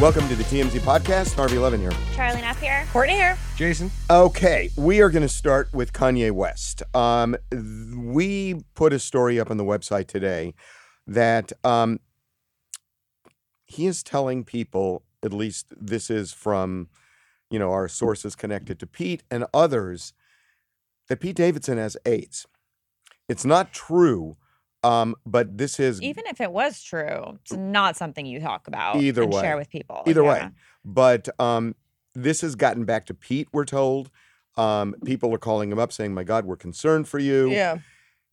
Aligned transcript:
Welcome 0.00 0.28
to 0.28 0.36
the 0.36 0.44
TMZ 0.44 0.78
podcast. 0.82 1.34
Harvey 1.34 1.58
Levin 1.58 1.80
here. 1.80 1.90
Charlie 2.14 2.40
Neff 2.40 2.60
here. 2.60 2.86
Courtney 2.92 3.14
here. 3.14 3.36
Jason. 3.56 3.90
Okay, 4.08 4.70
we 4.76 5.00
are 5.00 5.10
going 5.10 5.22
to 5.22 5.28
start 5.28 5.70
with 5.74 5.92
Kanye 5.92 6.30
West. 6.30 6.84
Um, 6.94 7.36
th- 7.50 7.64
we 7.96 8.60
put 8.76 8.92
a 8.92 9.00
story 9.00 9.40
up 9.40 9.50
on 9.50 9.56
the 9.56 9.64
website 9.64 10.06
today 10.06 10.54
that 11.08 11.52
um, 11.64 11.98
he 13.64 13.86
is 13.86 14.04
telling 14.04 14.44
people, 14.44 15.02
at 15.24 15.32
least 15.32 15.74
this 15.76 16.10
is 16.10 16.32
from, 16.32 16.90
you 17.50 17.58
know, 17.58 17.72
our 17.72 17.88
sources 17.88 18.36
connected 18.36 18.78
to 18.78 18.86
Pete 18.86 19.24
and 19.32 19.46
others, 19.52 20.12
that 21.08 21.18
Pete 21.18 21.34
Davidson 21.34 21.76
has 21.76 21.96
AIDS. 22.06 22.46
It's 23.28 23.44
not 23.44 23.72
true, 23.72 24.36
um, 24.82 25.14
but 25.26 25.58
this 25.58 25.80
is 25.80 26.00
Even 26.02 26.24
if 26.26 26.40
it 26.40 26.52
was 26.52 26.82
true, 26.82 27.38
it's 27.42 27.52
not 27.52 27.96
something 27.96 28.24
you 28.26 28.40
talk 28.40 28.68
about 28.68 28.96
Either 28.96 29.22
and 29.22 29.32
way. 29.32 29.40
share 29.40 29.56
with 29.56 29.68
people. 29.70 30.02
Either 30.06 30.22
Yeah. 30.22 30.28
way. 30.28 30.50
But 30.84 31.28
um, 31.40 31.74
this 32.14 32.40
has 32.42 32.54
gotten 32.54 32.84
back 32.84 33.06
to 33.06 33.14
Pete, 33.14 33.48
we're 33.52 33.64
told. 33.64 34.10
Um, 34.56 34.94
people 35.04 35.32
are 35.34 35.38
calling 35.38 35.70
him 35.70 35.78
up 35.78 35.92
saying, 35.92 36.14
My 36.14 36.24
God, 36.24 36.44
we're 36.44 36.56
concerned 36.56 37.06
for 37.08 37.18
you. 37.18 37.50
Yeah. 37.50 37.78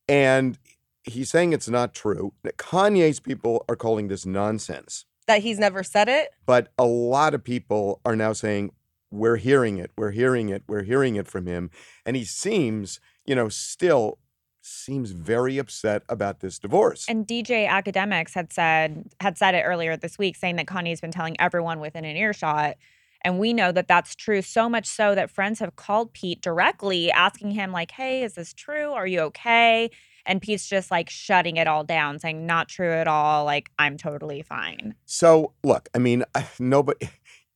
And 0.08 0.58
he's 1.03 1.30
saying 1.30 1.53
it's 1.53 1.70
not 1.70 1.94
true. 1.94 2.33
Kanye's 2.58 3.20
people 3.20 3.64
are 3.70 3.75
calling 3.75 4.08
this 4.08 4.25
nonsense. 4.25 5.05
That 5.27 5.42
he's 5.42 5.58
never 5.59 5.83
said 5.83 6.08
it. 6.08 6.30
But 6.45 6.72
a 6.77 6.86
lot 6.86 7.33
of 7.33 7.44
people 7.44 8.02
are 8.05 8.16
now 8.16 8.33
saying, 8.33 8.72
We're 9.11 9.38
hearing 9.38 9.77
it, 9.77 9.92
we're 9.98 10.11
hearing 10.11 10.50
it, 10.50 10.64
we're 10.67 10.83
hearing 10.83 11.16
it 11.16 11.27
from 11.27 11.45
him. 11.48 11.70
And 12.05 12.16
he 12.16 12.25
seems, 12.25 13.00
you 13.25 13.36
know, 13.36 13.50
still 13.50 14.17
seems 14.66 15.11
very 15.11 15.58
upset 15.58 16.03
about 16.09 16.39
this 16.39 16.59
divorce. 16.59 17.05
And 17.08 17.27
DJ 17.27 17.67
Akademiks 17.67 18.33
had 18.33 18.52
said 18.52 19.05
had 19.21 19.38
said 19.38 19.55
it 19.55 19.61
earlier 19.61 19.95
this 19.95 20.17
week, 20.17 20.35
saying 20.35 20.55
that 20.58 20.66
Kanye's 20.66 21.02
been 21.02 21.11
telling 21.11 21.39
everyone 21.39 21.80
within 21.80 22.05
an 22.05 22.16
earshot. 22.16 22.75
And 23.21 23.39
we 23.39 23.53
know 23.53 23.71
that 23.71 23.88
that's 23.88 24.16
true, 24.16 24.41
so 24.43 24.69
much 24.69 24.86
so 24.86 25.16
that 25.16 25.31
friends 25.31 25.59
have 25.59 25.75
called 25.75 26.13
Pete 26.13 26.41
directly, 26.41 27.11
asking 27.11 27.52
him 27.52 27.71
like, 27.71 27.91
"Hey, 27.91 28.23
is 28.23 28.33
this 28.33 28.53
true? 28.53 28.91
Are 28.91 29.08
you 29.08 29.21
okay?" 29.21 29.89
And 30.27 30.41
Pete's 30.41 30.67
just 30.67 30.91
like 30.91 31.09
shutting 31.09 31.58
it 31.58 31.67
all 31.67 31.83
down, 31.83 32.19
saying, 32.19 32.45
"Not 32.45 32.67
true 32.67 32.91
at 32.91 33.08
all. 33.08 33.45
Like 33.45 33.71
I'm 33.80 33.97
totally 33.97 34.41
fine." 34.41 34.95
So 35.05 35.53
look, 35.63 35.89
I 35.95 35.99
mean, 35.99 36.23
nobody, 36.59 37.08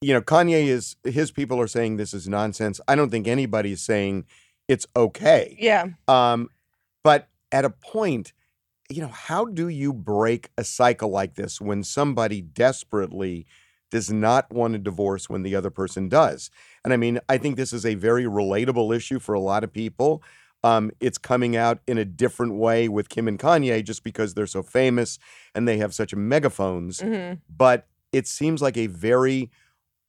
you 0.02 0.14
know, 0.14 0.22
Kanye 0.22 0.68
is 0.68 0.96
his 1.04 1.32
people 1.32 1.60
are 1.60 1.68
saying 1.68 1.98
this 1.98 2.14
is 2.14 2.28
nonsense. 2.28 2.80
I 2.88 2.96
don't 2.96 3.10
think 3.10 3.28
anybody's 3.28 3.82
saying 3.82 4.26
it's 4.68 4.88
okay. 4.96 5.58
Yeah. 5.60 5.88
Um, 6.08 6.50
but 7.10 7.28
at 7.52 7.66
a 7.66 7.72
point, 7.72 8.34
you 8.88 9.02
know, 9.02 9.08
how 9.08 9.44
do 9.44 9.68
you 9.68 9.92
break 9.92 10.52
a 10.60 10.64
cycle 10.64 11.10
like 11.10 11.34
this 11.34 11.60
when 11.60 11.84
somebody 11.84 12.40
desperately 12.40 13.48
does 13.90 14.12
not 14.12 14.54
want 14.54 14.76
a 14.76 14.78
divorce 14.78 15.28
when 15.28 15.42
the 15.42 15.56
other 15.56 15.72
person 15.72 16.08
does? 16.08 16.52
And 16.84 16.94
I 16.94 16.98
mean, 16.98 17.20
I 17.28 17.40
think 17.40 17.56
this 17.56 17.74
is 17.74 17.84
a 17.84 17.96
very 17.96 18.26
relatable 18.26 18.96
issue 18.96 19.18
for 19.18 19.34
a 19.34 19.40
lot 19.40 19.64
of 19.64 19.74
people. 19.74 20.22
Um, 20.64 20.92
it's 21.00 21.18
coming 21.18 21.56
out 21.56 21.80
in 21.88 21.98
a 21.98 22.06
different 22.06 22.54
way 22.54 22.88
with 22.88 23.10
Kim 23.10 23.28
and 23.28 23.40
Kanye 23.40 23.84
just 23.84 24.04
because 24.04 24.36
they're 24.36 24.46
so 24.46 24.62
famous 24.62 25.18
and 25.56 25.68
they 25.68 25.78
have 25.78 25.96
such 25.96 26.14
megaphones. 26.14 27.02
hmm 27.02 27.34
But 27.50 27.88
it 28.12 28.28
seems 28.28 28.62
like 28.62 28.78
a 28.78 28.86
very 28.86 29.50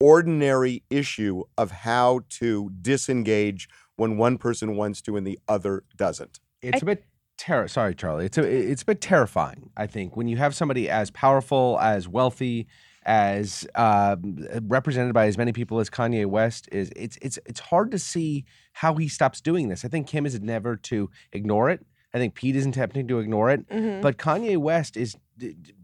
ordinary 0.01 0.83
issue 0.91 1.45
of 1.57 1.71
how 1.71 2.25
to 2.41 2.71
disengage 2.83 3.71
when 3.97 4.19
one 4.19 4.37
person 4.37 4.77
wants 4.77 5.01
to 5.01 5.17
and 5.17 5.27
the 5.27 5.39
other 5.49 5.85
doesn't. 5.97 6.41
It's 6.63 6.83
a 6.83 6.87
bit 6.87 7.05
terror. 7.39 7.69
Sorry, 7.69 7.95
Charlie. 7.95 8.27
It's 8.27 8.39
a 8.39 8.43
it's 8.43 8.83
a 8.83 8.87
bit 8.87 9.01
terrifying. 9.01 9.71
I 9.77 9.87
think 9.87 10.17
when 10.17 10.29
you 10.29 10.37
have 10.37 10.55
somebody 10.55 10.89
as 10.91 11.11
powerful, 11.11 11.79
as 11.81 12.07
wealthy, 12.07 12.67
as 13.05 13.67
um, 13.75 14.47
represented 14.63 15.15
by 15.15 15.27
as 15.27 15.39
many 15.39 15.53
people 15.53 15.81
as 15.81 15.89
Kanye 15.89 16.27
West 16.27 16.69
is, 16.71 16.91
it's 16.97 17.19
it's 17.23 17.39
it's 17.47 17.61
hard 17.61 17.91
to 17.93 17.99
see 17.99 18.45
how 18.75 18.95
he 18.95 19.09
stops 19.09 19.41
doing 19.41 19.69
this. 19.69 19.85
I 19.85 19.89
think 19.89 20.07
Kim 20.07 20.27
is 20.27 20.39
never 20.41 20.77
to 20.77 21.11
ignore 21.33 21.71
it. 21.71 21.85
I 22.13 22.19
think 22.19 22.35
Pete 22.35 22.57
isn't 22.57 22.77
attempting 22.77 23.07
to 23.09 23.21
ignore 23.21 23.51
it. 23.51 23.65
hmm 23.71 24.01
But 24.01 24.19
Kanye 24.19 24.57
West 24.57 24.97
is 24.97 25.17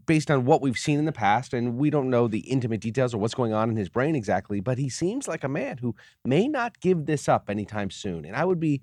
based 0.05 0.29
on 0.29 0.45
what 0.45 0.61
we've 0.61 0.77
seen 0.77 0.99
in 0.99 1.05
the 1.05 1.11
past, 1.11 1.53
and 1.53 1.77
we 1.77 1.89
don't 1.89 2.09
know 2.09 2.27
the 2.27 2.39
intimate 2.39 2.81
details 2.81 3.13
or 3.13 3.17
what's 3.17 3.33
going 3.33 3.53
on 3.53 3.69
in 3.69 3.75
his 3.75 3.89
brain 3.89 4.15
exactly. 4.15 4.59
But 4.59 4.77
he 4.77 4.89
seems 4.89 5.27
like 5.27 5.43
a 5.43 5.49
man 5.49 5.77
who 5.77 5.95
may 6.23 6.47
not 6.47 6.79
give 6.79 7.05
this 7.05 7.27
up 7.27 7.49
anytime 7.49 7.89
soon. 7.89 8.25
And 8.25 8.35
I 8.35 8.45
would 8.45 8.59
be, 8.59 8.81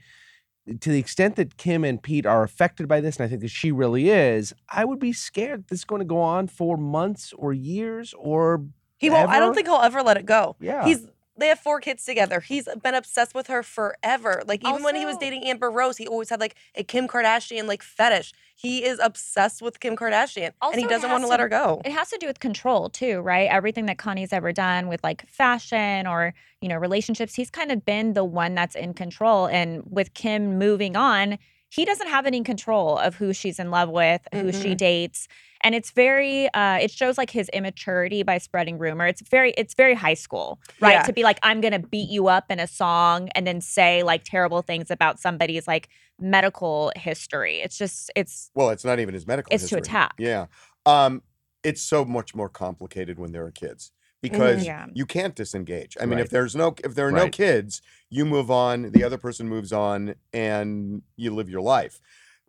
to 0.80 0.90
the 0.90 0.98
extent 0.98 1.36
that 1.36 1.56
Kim 1.56 1.84
and 1.84 2.02
Pete 2.02 2.26
are 2.26 2.42
affected 2.42 2.88
by 2.88 3.00
this, 3.00 3.16
and 3.16 3.24
I 3.24 3.28
think 3.28 3.42
that 3.42 3.50
she 3.50 3.70
really 3.70 4.08
is, 4.08 4.54
I 4.70 4.84
would 4.84 4.98
be 4.98 5.12
scared 5.12 5.68
this 5.68 5.80
is 5.80 5.84
going 5.84 6.00
to 6.00 6.06
go 6.06 6.20
on 6.20 6.48
for 6.48 6.76
months 6.76 7.32
or 7.36 7.52
years 7.52 8.14
or 8.16 8.64
He 8.98 9.10
won't. 9.10 9.28
I 9.28 9.38
don't 9.38 9.54
think 9.54 9.66
he'll 9.66 9.76
ever 9.76 10.02
let 10.02 10.16
it 10.16 10.26
go. 10.26 10.56
yeah. 10.60 10.84
He's. 10.84 11.06
They 11.36 11.48
have 11.48 11.58
four 11.58 11.80
kids 11.80 12.04
together. 12.04 12.40
He's 12.40 12.68
been 12.82 12.94
obsessed 12.94 13.34
with 13.34 13.48
her 13.48 13.62
forever. 13.64 14.42
Like 14.46 14.64
even 14.64 14.82
when 14.84 14.94
he 14.94 15.04
was 15.04 15.16
dating 15.16 15.44
Amber 15.44 15.70
Rose, 15.70 15.96
he 15.96 16.06
always 16.06 16.30
had 16.30 16.38
like 16.40 16.54
a 16.76 16.84
Kim 16.84 17.08
Kardashian 17.08 17.66
like 17.66 17.82
fetish. 17.82 18.32
He 18.54 18.84
is 18.84 19.00
obsessed 19.02 19.60
with 19.60 19.80
Kim 19.80 19.96
Kardashian, 19.96 20.52
and 20.62 20.80
he 20.80 20.86
doesn't 20.86 21.10
want 21.10 21.22
to 21.22 21.26
to- 21.26 21.30
let 21.30 21.40
her 21.40 21.48
go. 21.48 21.82
It 21.84 21.90
has 21.90 22.08
to 22.10 22.18
do 22.18 22.28
with 22.28 22.38
control 22.38 22.88
too, 22.88 23.20
right? 23.20 23.48
Everything 23.50 23.86
that 23.86 23.96
Kanye's 23.96 24.32
ever 24.32 24.52
done 24.52 24.86
with 24.86 25.02
like 25.02 25.28
fashion 25.28 26.06
or, 26.06 26.34
you 26.60 26.68
know, 26.68 26.76
relationships, 26.76 27.34
he's 27.34 27.50
kind 27.50 27.72
of 27.72 27.84
been 27.84 28.12
the 28.12 28.24
one 28.24 28.54
that's 28.54 28.76
in 28.76 28.94
control. 28.94 29.46
And 29.46 29.82
with 29.90 30.14
Kim 30.14 30.56
moving 30.56 30.94
on, 30.96 31.38
he 31.74 31.84
doesn't 31.84 32.08
have 32.08 32.24
any 32.26 32.42
control 32.42 32.98
of 32.98 33.16
who 33.16 33.32
she's 33.32 33.58
in 33.58 33.70
love 33.70 33.88
with, 33.88 34.20
who 34.32 34.52
she 34.52 34.70
Mhm. 34.74 34.76
dates. 34.76 35.26
And 35.62 35.74
it's 35.74 35.90
very 35.90 36.48
uh 36.54 36.78
it 36.78 36.90
shows 36.90 37.16
like 37.18 37.30
his 37.30 37.48
immaturity 37.48 38.22
by 38.22 38.38
spreading 38.38 38.78
rumor. 38.78 39.06
It's 39.06 39.22
very 39.22 39.52
it's 39.56 39.74
very 39.74 39.94
high 39.94 40.14
school, 40.14 40.60
right? 40.80 40.92
Yeah. 40.92 41.02
To 41.02 41.12
be 41.12 41.22
like 41.22 41.38
I'm 41.42 41.60
going 41.60 41.72
to 41.72 41.78
beat 41.94 42.10
you 42.10 42.28
up 42.28 42.44
in 42.50 42.60
a 42.60 42.66
song 42.66 43.28
and 43.34 43.46
then 43.46 43.60
say 43.60 44.02
like 44.02 44.24
terrible 44.24 44.62
things 44.62 44.90
about 44.90 45.18
somebody's 45.18 45.66
like 45.66 45.88
medical 46.20 46.92
history. 46.96 47.56
It's 47.60 47.78
just 47.78 48.10
it's 48.14 48.50
Well, 48.54 48.70
it's 48.70 48.84
not 48.84 49.00
even 49.00 49.14
his 49.14 49.26
medical 49.26 49.52
It's 49.52 49.68
to 49.70 49.76
attack. 49.76 50.12
Yeah. 50.18 50.46
Um, 50.86 51.22
it's 51.62 51.80
so 51.80 52.04
much 52.04 52.34
more 52.34 52.50
complicated 52.50 53.18
when 53.18 53.32
there 53.32 53.44
are 53.44 53.50
kids 53.50 53.90
Mm-hmm. 54.24 54.32
because 54.32 54.64
Yeah. 54.66 54.86
you 54.94 55.06
can't 55.06 55.34
disengage. 55.34 55.96
I 56.00 56.06
mean, 56.06 56.18
if 56.18 56.30
there's 56.30 56.56
no 56.56 56.74
if 56.84 56.94
there 56.94 57.06
are 57.08 57.12
no 57.12 57.28
kids, 57.28 57.82
you 58.10 58.24
move 58.24 58.50
on, 58.50 58.90
the 58.92 59.04
other 59.04 59.18
person 59.18 59.48
moves 59.48 59.72
on 59.72 60.14
and 60.32 61.02
you 61.16 61.34
live 61.34 61.48
your 61.48 61.60
life. 61.62 62.00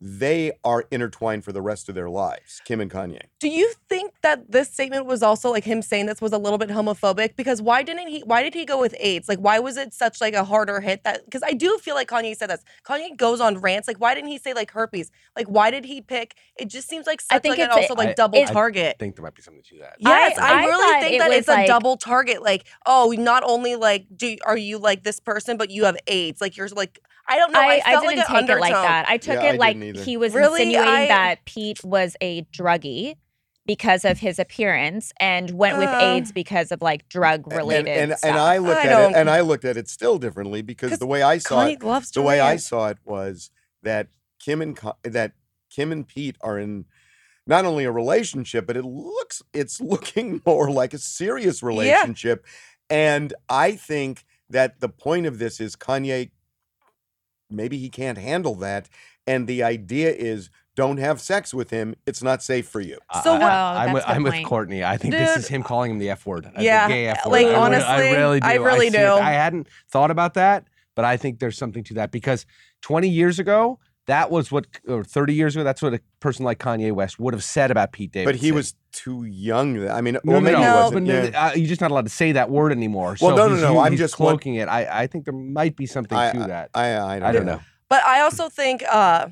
They 0.02 0.52
are 0.63 0.86
intertwined 0.91 1.46
for 1.46 1.53
the 1.53 1.62
rest 1.62 1.88
of 1.88 1.96
their 1.96 2.09
lives, 2.09 2.62
Kim 2.66 2.81
and 2.81 2.91
Kanye. 2.91 3.22
Do 3.40 3.47
you 3.47 3.74
think 3.88 4.13
that 4.25 4.52
this 4.52 4.69
statement 4.72 5.06
was 5.06 5.24
also 5.24 5.50
like 5.52 5.63
him 5.63 5.81
saying 5.81 6.08
this 6.08 6.19
was 6.19 6.34
a 6.34 6.38
little 6.38 6.58
bit 6.58 6.69
homophobic? 6.69 7.36
Because 7.36 7.62
why 7.62 7.84
didn't 7.84 8.08
he? 8.08 8.22
Why 8.25 8.44
did 8.44 8.53
he 8.53 8.66
go 8.66 8.80
with 8.80 8.94
AIDS? 9.00 9.30
Like, 9.30 9.40
why 9.40 9.59
was 9.59 9.78
it 9.78 9.94
such 9.94 10.19
like 10.19 10.34
a 10.34 10.44
harder 10.44 10.81
hit? 10.81 11.03
That 11.03 11.24
because 11.25 11.41
I 11.44 11.53
do 11.53 11.78
feel 11.78 11.96
like 11.96 12.09
Kanye 12.09 12.36
said 12.36 12.50
this. 12.50 12.63
Kanye 12.86 13.16
goes 13.16 13.40
on 13.40 13.59
rants. 13.59 13.88
Like, 13.88 13.97
why 13.97 14.13
didn't 14.16 14.30
he 14.30 14.38
say 14.38 14.53
like 14.53 14.72
herpes? 14.72 15.12
Like, 15.38 15.47
why 15.47 15.72
did 15.72 15.86
he 15.86 16.02
pick? 16.02 16.36
It 16.58 16.68
just 16.68 16.90
seems 16.90 17.08
like 17.08 17.22
I 17.30 17.40
think 17.40 17.58
like 17.58 17.59
an 17.59 17.69
it's 17.72 17.78
a- 17.78 17.81
also 17.81 17.96
like 17.96 18.09
I- 18.09 18.13
double 18.13 18.40
it- 18.40 18.47
target. 18.47 18.96
I 19.00 19.00
think 19.00 19.16
there 19.16 19.24
might 19.24 19.36
be 19.36 19.41
something 19.41 19.63
to 19.69 19.78
that. 19.80 19.96
Yes, 20.00 20.38
I, 20.38 20.63
I 20.63 20.66
really 20.66 21.02
think 21.02 21.16
it 21.16 21.19
that 21.19 21.30
was 21.30 21.38
it's 21.38 21.47
a 21.50 21.68
double 21.68 21.96
target. 21.97 22.42
Like, 22.42 22.66
oh, 22.86 23.13
not 23.18 23.44
only 23.46 23.75
like 23.75 24.07
do 24.16 24.36
are 24.46 24.57
you 24.57 24.78
like 24.80 25.03
this 25.03 25.19
person, 25.19 25.56
but 25.57 25.69
you 25.69 25.86
have 25.86 25.97
AIDS. 26.07 26.42
Like 26.42 26.57
you're 26.57 26.68
like 26.69 27.00
I 27.28 27.38
don't 27.38 27.52
know. 27.52 27.59
I, 27.59 27.63
I, 27.63 27.81
I, 27.86 27.92
didn't 27.92 28.06
like 28.06 28.18
an 28.18 28.24
take 28.25 28.30
undertone. 28.38 28.57
it 28.57 28.62
like 28.62 28.74
that. 28.74 29.06
I 29.10 29.18
took 29.18 29.36
Yeah, 29.36 29.42
I 29.42 29.54
it 29.54 29.60
like 29.60 29.77
he 29.98 30.16
was 30.18 30.33
Really? 30.33 30.62
insinuating 30.63 30.94
I- 30.94 31.07
that 31.07 31.45
Pete 31.45 31.83
was 31.83 32.16
a 32.22 32.44
druggie 32.56 33.16
because 33.65 34.06
of 34.06 34.19
his 34.19 34.38
appearance 34.38 35.12
and 35.19 35.51
went 35.51 35.77
with 35.77 35.89
Uh, 35.89 36.00
AIDS 36.00 36.31
because 36.31 36.71
of 36.71 36.81
like 36.81 37.07
drug 37.09 37.51
related 37.51 37.88
and, 37.88 38.12
and, 38.12 38.19
stuff. 38.19 38.29
and 38.29 38.39
I 38.39 38.57
looked 38.59 38.85
I 38.85 38.88
at 38.88 39.12
it 39.12 39.15
and 39.15 39.29
I 39.29 39.41
looked 39.41 39.65
at 39.65 39.77
it 39.77 39.88
still 39.89 40.17
differently 40.17 40.62
because 40.62 41.00
the 41.00 41.07
way 41.07 41.21
I 41.23 41.39
saw 41.39 41.65
it 41.65 41.79
Kanye 41.79 41.83
loves 41.83 42.12
the 42.12 42.21
way 42.21 42.39
I 42.39 42.57
saw 42.57 42.89
it 42.89 42.97
was 43.03 43.50
that 43.83 44.07
Kim 44.39 44.62
and 44.62 44.79
that 45.03 45.33
Kim 45.69 45.91
and 45.91 46.07
Pete 46.07 46.38
are 46.41 46.59
in 46.59 46.85
not 47.47 47.65
only 47.65 47.85
a 47.85 47.91
relationship, 47.91 48.65
but 48.67 48.77
it 48.77 48.85
looks 48.85 49.41
it's 49.53 49.81
looking 49.94 50.41
more 50.45 50.69
like 50.69 50.94
a 50.94 51.00
serious 51.00 51.63
relationship. 51.63 52.45
And 52.89 53.33
I 53.50 53.71
think 53.71 54.25
that 54.50 54.79
the 54.79 54.89
point 54.89 55.25
of 55.25 55.39
this 55.39 55.59
is 55.59 55.75
Kanye 55.75 56.29
maybe 57.50 57.77
he 57.77 57.89
can't 57.89 58.17
handle 58.17 58.56
that. 58.56 58.89
And 59.27 59.47
the 59.47 59.63
idea 59.63 60.12
is 60.12 60.50
don't 60.75 60.98
have 60.98 61.22
sex 61.22 61.54
with 61.54 61.69
him. 61.69 61.95
It's 62.06 62.22
not 62.22 62.44
safe 62.44 62.68
for 62.68 62.81
you. 62.81 62.98
So 63.24 63.33
I, 63.33 63.38
what- 63.39 63.44
I, 63.44 63.86
am 63.86 63.94
with, 63.94 64.04
that's 64.04 64.18
a 64.18 64.22
good 64.22 64.33
I'm 64.33 64.39
with. 64.42 64.48
Courtney. 64.50 64.83
I 64.83 64.98
think 64.98 65.13
this 65.13 65.38
is 65.38 65.48
him 65.48 65.63
calling 65.63 65.92
him 65.92 65.98
the 66.00 66.10
F 66.10 66.25
word. 66.25 66.51
the 66.56 66.63
Yeah, 66.63 66.88
gay 66.88 67.07
F 67.07 67.25
word. 67.25 67.31
like, 67.31 67.45
I 67.48 67.50
re- 67.50 67.56
I 67.56 67.60
honestly, 67.60 68.12
really 68.18 68.39
do. 68.39 68.48
I 68.48 68.54
really 68.56 68.89
see 68.89 68.98
it. 68.98 69.00
do. 69.00 69.13
I 69.13 69.31
hadn't 69.31 69.68
thought 69.89 70.12
about 70.12 70.33
that, 70.36 70.66
but 70.95 71.06
I 71.06 71.18
think 71.18 71.39
there's 71.39 71.57
something 71.57 71.83
to 71.86 71.94
that 71.95 72.12
because 72.12 72.45
20 72.81 73.07
years 73.07 73.39
ago, 73.39 73.80
that 74.07 74.30
was 74.30 74.51
what, 74.51 74.68
or 74.88 75.04
30 75.04 75.33
years 75.33 75.56
ago, 75.56 75.63
that's 75.63 75.81
what 75.81 75.94
a 75.95 76.00
person 76.19 76.45
like 76.45 76.60
Kanye 76.60 76.92
West 76.92 77.19
would 77.19 77.33
have 77.33 77.44
said 77.44 77.72
about 77.72 77.92
Pete 77.92 78.12
Davidson. 78.12 78.33
But 78.38 78.39
he 78.39 78.51
was 78.51 78.75
too 78.92 79.24
young. 79.24 79.89
I 79.89 80.01
mean, 80.01 80.13
No, 80.13 80.19
well, 80.25 80.42
no, 80.42 80.42
maybe 80.42 80.57
no, 80.57 80.62
he 80.62 80.68
wasn't. 80.68 80.94
but 80.94 81.04
no, 81.04 81.24
yeah. 81.24 81.48
uh, 81.48 81.54
you're 81.56 81.68
just 81.68 81.81
not 81.81 81.89
allowed 81.89 82.04
to 82.06 82.12
say 82.12 82.33
that 82.33 82.51
word 82.51 82.72
anymore. 82.72 83.16
Well, 83.19 83.36
so 83.36 83.36
no, 83.36 83.48
no, 83.48 83.54
he's 83.56 83.62
no, 83.63 83.74
u- 83.74 83.80
I'm 83.80 83.95
just 83.98 84.19
want- 84.19 84.42
cloaking 84.42 84.56
it. 84.56 84.68
I, 84.68 85.04
I 85.04 85.07
think 85.07 85.25
there 85.25 85.33
might 85.33 85.75
be 85.75 85.88
something 85.88 86.16
I- 86.18 86.31
to 86.33 86.39
that. 86.39 86.69
I, 86.75 86.89
I, 86.98 87.19
don't, 87.19 87.24
I 87.24 87.31
don't 87.31 87.45
know. 87.48 87.62
But 87.89 88.04
I 88.04 88.22
also 88.22 88.48
think 88.50 88.83
uh 88.92 89.30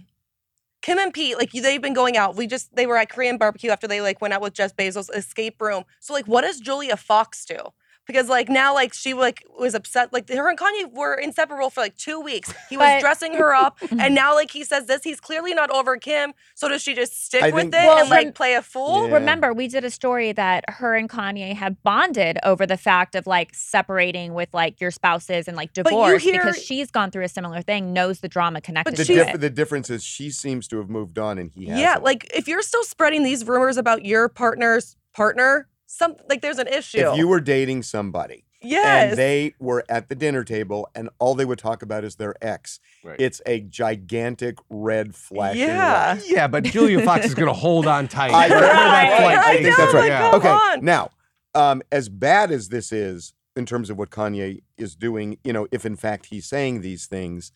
Kim 0.83 0.99
and 0.99 1.13
Pete, 1.13 1.37
like 1.37 1.51
they've 1.51 1.81
been 1.81 1.93
going 1.95 2.17
out. 2.17 2.35
We 2.35 2.45
just 2.45 2.75
they 2.75 2.85
were 2.85 2.97
at 2.97 3.09
Korean 3.09 3.37
barbecue 3.37 3.71
after 3.71 3.87
they 3.87 4.01
like 4.01 4.21
went 4.21 4.35
out 4.35 4.41
with 4.41 4.53
Jeff 4.53 4.75
Bezos 4.75 5.09
escape 5.15 5.61
room. 5.61 5.85
So 6.01 6.13
like 6.13 6.27
what 6.27 6.41
does 6.43 6.59
Julia 6.59 6.97
Fox 6.97 7.45
do? 7.45 7.57
Because 8.05 8.27
like 8.27 8.49
now 8.49 8.73
like 8.73 8.93
she 8.93 9.13
like 9.13 9.43
was 9.57 9.73
upset 9.73 10.11
like 10.11 10.29
her 10.29 10.49
and 10.49 10.59
Kanye 10.59 10.91
were 10.93 11.13
inseparable 11.15 11.69
for 11.69 11.79
like 11.81 11.95
two 11.95 12.19
weeks. 12.19 12.53
He 12.69 12.75
was 12.75 12.85
But- 12.85 12.99
dressing 12.99 13.33
her 13.35 13.53
up 13.55 13.77
and 13.97 14.13
now 14.13 14.33
like 14.33 14.51
he 14.51 14.65
says 14.65 14.87
this. 14.87 15.03
He's 15.03 15.21
clearly 15.21 15.53
not 15.53 15.69
over 15.71 15.95
Kim. 15.97 16.33
So 16.55 16.67
does 16.67 16.81
she 16.81 16.93
just 16.95 17.25
stick 17.25 17.41
I 17.41 17.51
with 17.51 17.71
think- 17.71 17.75
it 17.75 17.87
Well, 17.87 17.99
and 17.99 18.09
like 18.09 18.25
rem- 18.25 18.33
play 18.33 18.55
a 18.55 18.61
fool? 18.61 19.07
Yeah. 19.07 19.13
Remember, 19.15 19.53
we 19.53 19.67
did 19.69 19.85
a 19.85 19.89
story 19.89 20.33
that 20.33 20.65
her 20.67 20.95
and 20.95 21.09
Kanye 21.09 21.53
have 21.55 21.81
bonded 21.83 22.39
over 22.43 22.65
the 22.65 22.75
fact 22.77 23.15
of 23.15 23.25
like 23.25 23.53
separating 23.53 24.33
with 24.33 24.49
like 24.53 24.81
your 24.81 24.91
spouses 24.91 25.47
and 25.47 25.55
like 25.55 25.71
divorce 25.73 26.21
hear- 26.23 26.33
because 26.43 26.61
she's 26.61 26.91
gone 26.91 27.09
through 27.09 27.23
a 27.23 27.29
similar 27.29 27.61
thing, 27.61 27.93
knows 27.93 28.19
the 28.19 28.27
drama 28.27 28.59
connected 28.59 28.95
The, 28.97 29.05
to 29.05 29.13
diff- 29.15 29.35
it. 29.35 29.39
the 29.41 29.49
difference 29.49 29.89
is 29.89 30.03
she 30.03 30.29
seems 30.29 30.67
to 30.67 30.77
have 30.77 30.89
moved 30.89 31.17
on 31.17 31.37
and 31.37 31.51
he 31.53 31.67
hasn't. 31.67 31.79
Yeah, 31.79 31.97
like 32.01 32.29
if 32.35 32.47
you're 32.49 32.61
still 32.61 32.83
spreading 32.83 33.23
these 33.23 33.45
rumors 33.47 33.77
about 33.77 34.03
your 34.05 34.27
partner's 34.29 34.97
partner, 35.13 35.67
some 35.93 36.15
like 36.29 36.41
there's 36.41 36.57
an 36.59 36.67
issue. 36.67 36.97
if 36.99 37.17
you 37.17 37.27
were 37.27 37.39
dating 37.39 37.83
somebody 37.83 38.45
yes. 38.61 39.09
and 39.11 39.17
they 39.17 39.53
were 39.59 39.83
at 39.89 40.09
the 40.09 40.15
dinner 40.15 40.43
table 40.43 40.89
and 40.95 41.09
all 41.19 41.35
they 41.35 41.45
would 41.45 41.59
talk 41.59 41.81
about 41.83 42.03
is 42.03 42.15
their 42.15 42.35
ex, 42.41 42.79
Right. 43.03 43.19
it's 43.19 43.41
a 43.45 43.59
gigantic 43.61 44.57
red 44.69 45.13
flag. 45.15 45.55
Yeah. 45.57 46.13
light. 46.17 46.23
yeah, 46.27 46.47
but 46.47 46.63
Julia 46.63 47.01
Fox 47.03 47.25
is 47.25 47.35
going 47.35 47.47
to 47.47 47.53
hold 47.53 47.85
on 47.87 48.07
tight. 48.07 48.31
I- 48.31 48.47
wherever 48.47 48.65
that 48.65 49.19
Right. 49.19 49.37
I 49.37 49.49
I 49.51 49.53
think 49.55 49.67
know, 49.67 49.75
that's 49.77 49.93
right. 49.93 49.99
like, 50.01 50.09
Yeah. 50.09 50.31
come 50.31 50.39
Okay, 50.39 50.49
on. 50.49 50.85
now, 50.85 51.09
um, 51.55 51.81
as 51.91 52.09
bad 52.09 52.51
as 52.51 52.69
this 52.69 52.91
is 52.91 53.33
in 53.55 53.65
terms 53.65 53.89
of 53.91 53.97
what 53.97 54.09
Kanye 54.09 54.61
is 54.77 54.95
doing, 54.95 55.37
you 55.43 55.53
know, 55.53 55.67
if 55.71 55.85
in 55.85 55.95
fact 55.95 56.27
he's 56.27 56.47
saying 56.47 56.81
these 56.81 57.05
things, 57.05 57.51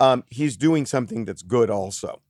um, 0.00 0.22
he's 0.30 0.56
doing 0.56 0.86
something 0.86 1.24
that's 1.24 1.42
good 1.42 1.70
also. 1.70 2.20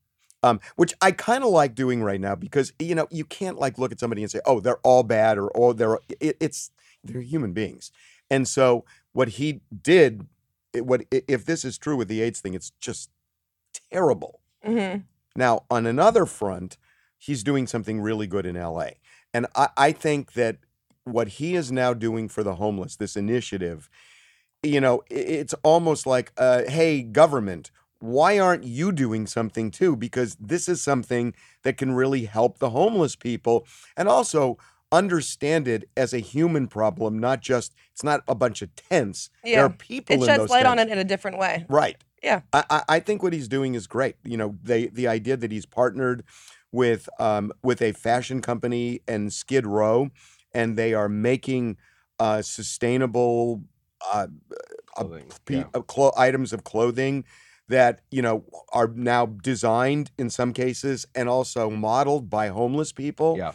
Um, 0.44 0.60
which 0.76 0.92
I 1.00 1.10
kind 1.10 1.42
of 1.42 1.50
like 1.50 1.74
doing 1.74 2.02
right 2.02 2.20
now 2.20 2.34
because 2.34 2.72
you 2.78 2.94
know 2.94 3.08
you 3.10 3.24
can't 3.24 3.58
like 3.58 3.78
look 3.78 3.92
at 3.92 3.98
somebody 4.00 4.22
and 4.22 4.30
say, 4.30 4.40
"Oh, 4.44 4.60
they're 4.60 4.78
all 4.78 5.02
bad," 5.02 5.38
or 5.38 5.50
"Oh, 5.56 5.72
they're." 5.72 5.98
It, 6.20 6.36
it's 6.38 6.70
they're 7.02 7.22
human 7.22 7.52
beings, 7.54 7.90
and 8.30 8.46
so 8.46 8.84
what 9.12 9.28
he 9.40 9.62
did, 9.82 10.26
it, 10.74 10.84
what 10.84 11.04
if 11.10 11.46
this 11.46 11.64
is 11.64 11.78
true 11.78 11.96
with 11.96 12.08
the 12.08 12.20
AIDS 12.20 12.40
thing, 12.40 12.52
it's 12.54 12.72
just 12.80 13.08
terrible. 13.90 14.40
Mhm. 14.66 15.04
Now, 15.36 15.64
on 15.70 15.86
another 15.86 16.26
front, 16.26 16.76
he's 17.18 17.42
doing 17.42 17.66
something 17.66 18.00
really 18.00 18.26
good 18.26 18.46
in 18.46 18.56
LA. 18.56 18.98
And 19.32 19.46
I, 19.54 19.68
I 19.76 19.92
think 19.92 20.34
that 20.34 20.58
what 21.04 21.28
he 21.28 21.54
is 21.54 21.72
now 21.72 21.92
doing 21.94 22.28
for 22.28 22.42
the 22.42 22.56
homeless, 22.56 22.96
this 22.96 23.16
initiative, 23.16 23.88
you 24.62 24.80
know, 24.80 25.02
it's 25.10 25.54
almost 25.62 26.06
like, 26.06 26.32
uh, 26.38 26.62
hey, 26.68 27.02
government, 27.02 27.70
why 28.04 28.38
aren't 28.38 28.64
you 28.64 28.92
doing 28.92 29.26
something 29.26 29.70
too? 29.70 29.96
Because 29.96 30.36
this 30.38 30.68
is 30.68 30.82
something 30.82 31.34
that 31.62 31.78
can 31.78 31.92
really 31.92 32.26
help 32.26 32.58
the 32.58 32.70
homeless 32.70 33.16
people 33.16 33.66
and 33.96 34.08
also 34.08 34.58
understand 34.92 35.66
it 35.66 35.88
as 35.96 36.12
a 36.12 36.18
human 36.18 36.68
problem, 36.68 37.18
not 37.18 37.40
just, 37.40 37.74
it's 37.92 38.04
not 38.04 38.20
a 38.28 38.34
bunch 38.34 38.60
of 38.60 38.74
tents. 38.76 39.30
Yeah. 39.42 39.56
There 39.56 39.64
are 39.64 39.70
people 39.70 40.16
It 40.16 40.20
in 40.20 40.26
sheds 40.26 40.38
those 40.38 40.50
light 40.50 40.66
on 40.66 40.78
it 40.78 40.90
in 40.90 40.98
a 40.98 41.04
different 41.04 41.38
way. 41.38 41.64
Right. 41.66 41.96
Yeah. 42.22 42.42
I, 42.52 42.64
I, 42.68 42.82
I 42.88 43.00
think 43.00 43.22
what 43.22 43.32
he's 43.32 43.48
doing 43.48 43.74
is 43.74 43.86
great. 43.86 44.16
You 44.22 44.36
know, 44.36 44.56
they 44.62 44.88
the 44.88 45.08
idea 45.08 45.38
that 45.38 45.50
he's 45.50 45.66
partnered 45.66 46.24
with 46.72 47.08
um 47.18 47.52
with 47.62 47.80
a 47.80 47.92
fashion 47.92 48.42
company 48.42 49.00
and 49.08 49.32
Skid 49.32 49.66
Row, 49.66 50.10
and 50.52 50.76
they 50.76 50.94
are 50.94 51.08
making 51.08 51.76
uh 52.18 52.42
sustainable 52.42 53.62
uh, 54.12 54.26
uh, 54.96 55.04
Clothing, 55.04 55.32
pe- 55.44 55.56
yeah. 55.56 55.64
uh, 55.74 55.80
clo- 55.80 56.12
items 56.16 56.52
of 56.52 56.64
clothing 56.64 57.24
that 57.68 58.00
you 58.10 58.22
know 58.22 58.44
are 58.72 58.88
now 58.88 59.26
designed 59.26 60.10
in 60.18 60.30
some 60.30 60.52
cases 60.52 61.06
and 61.14 61.28
also 61.28 61.70
modeled 61.70 62.28
by 62.30 62.48
homeless 62.48 62.92
people. 62.92 63.36
Yeah. 63.38 63.52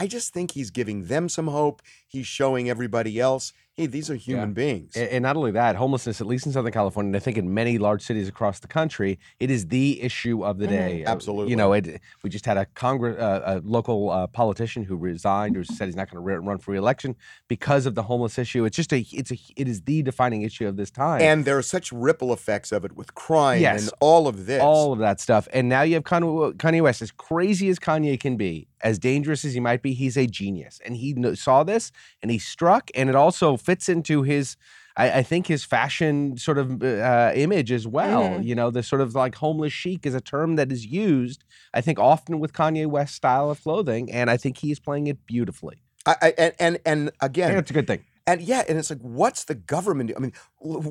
I 0.00 0.06
just 0.06 0.32
think 0.32 0.52
he's 0.52 0.70
giving 0.70 1.06
them 1.06 1.28
some 1.28 1.48
hope. 1.48 1.82
He's 2.06 2.26
showing 2.26 2.70
everybody 2.70 3.18
else, 3.18 3.52
hey, 3.78 3.86
these 3.86 4.10
are 4.10 4.16
human 4.16 4.52
beings. 4.52 4.96
And, 4.96 5.22
not 5.22 5.36
only 5.36 5.52
that, 5.52 5.76
homelessness, 5.76 6.20
at 6.20 6.26
least 6.26 6.46
in 6.46 6.52
Southern 6.52 6.72
California, 6.72 7.10
and 7.10 7.16
I 7.16 7.20
think 7.20 7.38
in 7.38 7.54
many 7.54 7.78
large 7.78 8.02
cities 8.02 8.26
across 8.28 8.58
the 8.58 8.66
country, 8.66 9.20
it 9.38 9.50
is 9.52 9.68
the 9.68 10.02
issue 10.02 10.44
of 10.44 10.58
the 10.58 10.66
Mhm. 10.66 10.70
day. 10.70 11.04
Uh, 11.04 11.12
Absolutely. 11.12 11.50
you 11.50 11.56
know, 11.56 11.72
it, 11.72 12.00
we 12.24 12.28
just 12.28 12.44
had 12.44 12.56
a 12.56 12.66
Congress, 12.66 13.16
uh, 13.20 13.42
a 13.46 13.60
local 13.64 14.10
uh, 14.10 14.26
politician 14.26 14.82
who 14.82 14.96
resigned 14.96 15.56
or 15.56 15.62
said 15.62 15.86
he's 15.86 15.94
not 15.94 16.10
going 16.10 16.22
to 16.24 16.40
run 16.40 16.58
for 16.58 16.72
reelection 16.72 17.14
because 17.46 17.86
of 17.86 17.94
the 17.94 18.02
homeless 18.02 18.36
issue. 18.36 18.64
It's 18.64 18.76
just 18.76 18.92
a, 18.92 19.06
it's 19.12 19.30
a, 19.30 19.38
it 19.56 19.68
is 19.68 19.82
the 19.82 20.02
defining 20.02 20.42
issue 20.42 20.66
of 20.66 20.76
this 20.76 20.90
time. 20.90 21.22
And 21.22 21.44
there 21.44 21.56
are 21.56 21.62
such 21.62 21.92
ripple 21.92 22.32
effects 22.32 22.72
of 22.72 22.84
it 22.84 22.96
with 22.96 23.14
crime 23.14 23.60
Yes. 23.60 23.82
and 23.84 23.92
all 24.00 24.26
of 24.26 24.46
this. 24.46 24.60
all 24.60 24.92
of 24.92 24.98
that 24.98 25.20
stuff. 25.20 25.46
And 25.52 25.68
now 25.68 25.82
you 25.82 25.94
have 25.94 26.02
Kanye, 26.02 26.54
Kanye 26.54 26.82
West, 26.82 27.00
as 27.00 27.12
crazy 27.12 27.68
as 27.68 27.78
Kanye 27.78 28.18
can 28.18 28.36
be, 28.36 28.66
as 28.80 28.98
dangerous 28.98 29.44
as 29.44 29.54
he 29.54 29.60
might 29.60 29.82
be, 29.82 29.92
he's 29.92 30.16
a 30.16 30.26
genius. 30.26 30.80
And 30.84 30.96
he 30.96 31.14
saw 31.34 31.62
this 31.64 31.92
and 32.22 32.30
he 32.30 32.38
struck. 32.38 32.90
And 32.94 33.08
it 33.08 33.14
also 33.16 33.56
fits 33.68 33.86
into 33.88 34.16
his, 34.32 34.56
I, 35.02 35.06
I 35.20 35.22
think, 35.30 35.46
his 35.54 35.62
fashion 35.76 36.36
sort 36.46 36.58
of 36.62 36.66
uh, 36.82 37.32
image 37.44 37.70
as 37.78 37.86
well. 37.98 38.24
Mhm. 38.30 38.44
You 38.48 38.54
know, 38.58 38.68
the 38.78 38.82
sort 38.82 39.02
of 39.06 39.14
like 39.24 39.34
homeless 39.44 39.72
chic 39.82 40.00
is 40.10 40.14
a 40.14 40.20
term 40.34 40.56
that 40.56 40.68
is 40.76 40.82
used, 41.06 41.40
I 41.78 41.80
think, 41.82 41.98
often 41.98 42.34
with 42.42 42.52
Kanye 42.58 42.86
West's 42.86 43.16
style 43.16 43.48
of 43.54 43.58
clothing. 43.62 44.04
And 44.18 44.26
I 44.34 44.36
think 44.42 44.54
he 44.64 44.68
is 44.74 44.80
playing 44.80 45.06
it 45.12 45.18
beautifully. 45.26 45.76
I, 46.06 46.14
I, 46.26 46.28
and, 46.44 46.52
and 46.66 46.74
and 46.90 47.00
again, 47.28 47.56
it's 47.58 47.70
a 47.70 47.74
good 47.78 47.86
thing. 47.92 48.02
and 48.26 48.40
yeah, 48.40 48.62
and 48.68 48.78
it's 48.78 48.90
like, 48.94 49.04
what's 49.20 49.42
the 49.44 49.54
government? 49.74 50.08
do- 50.10 50.16
I 50.18 50.20
mean, 50.24 50.32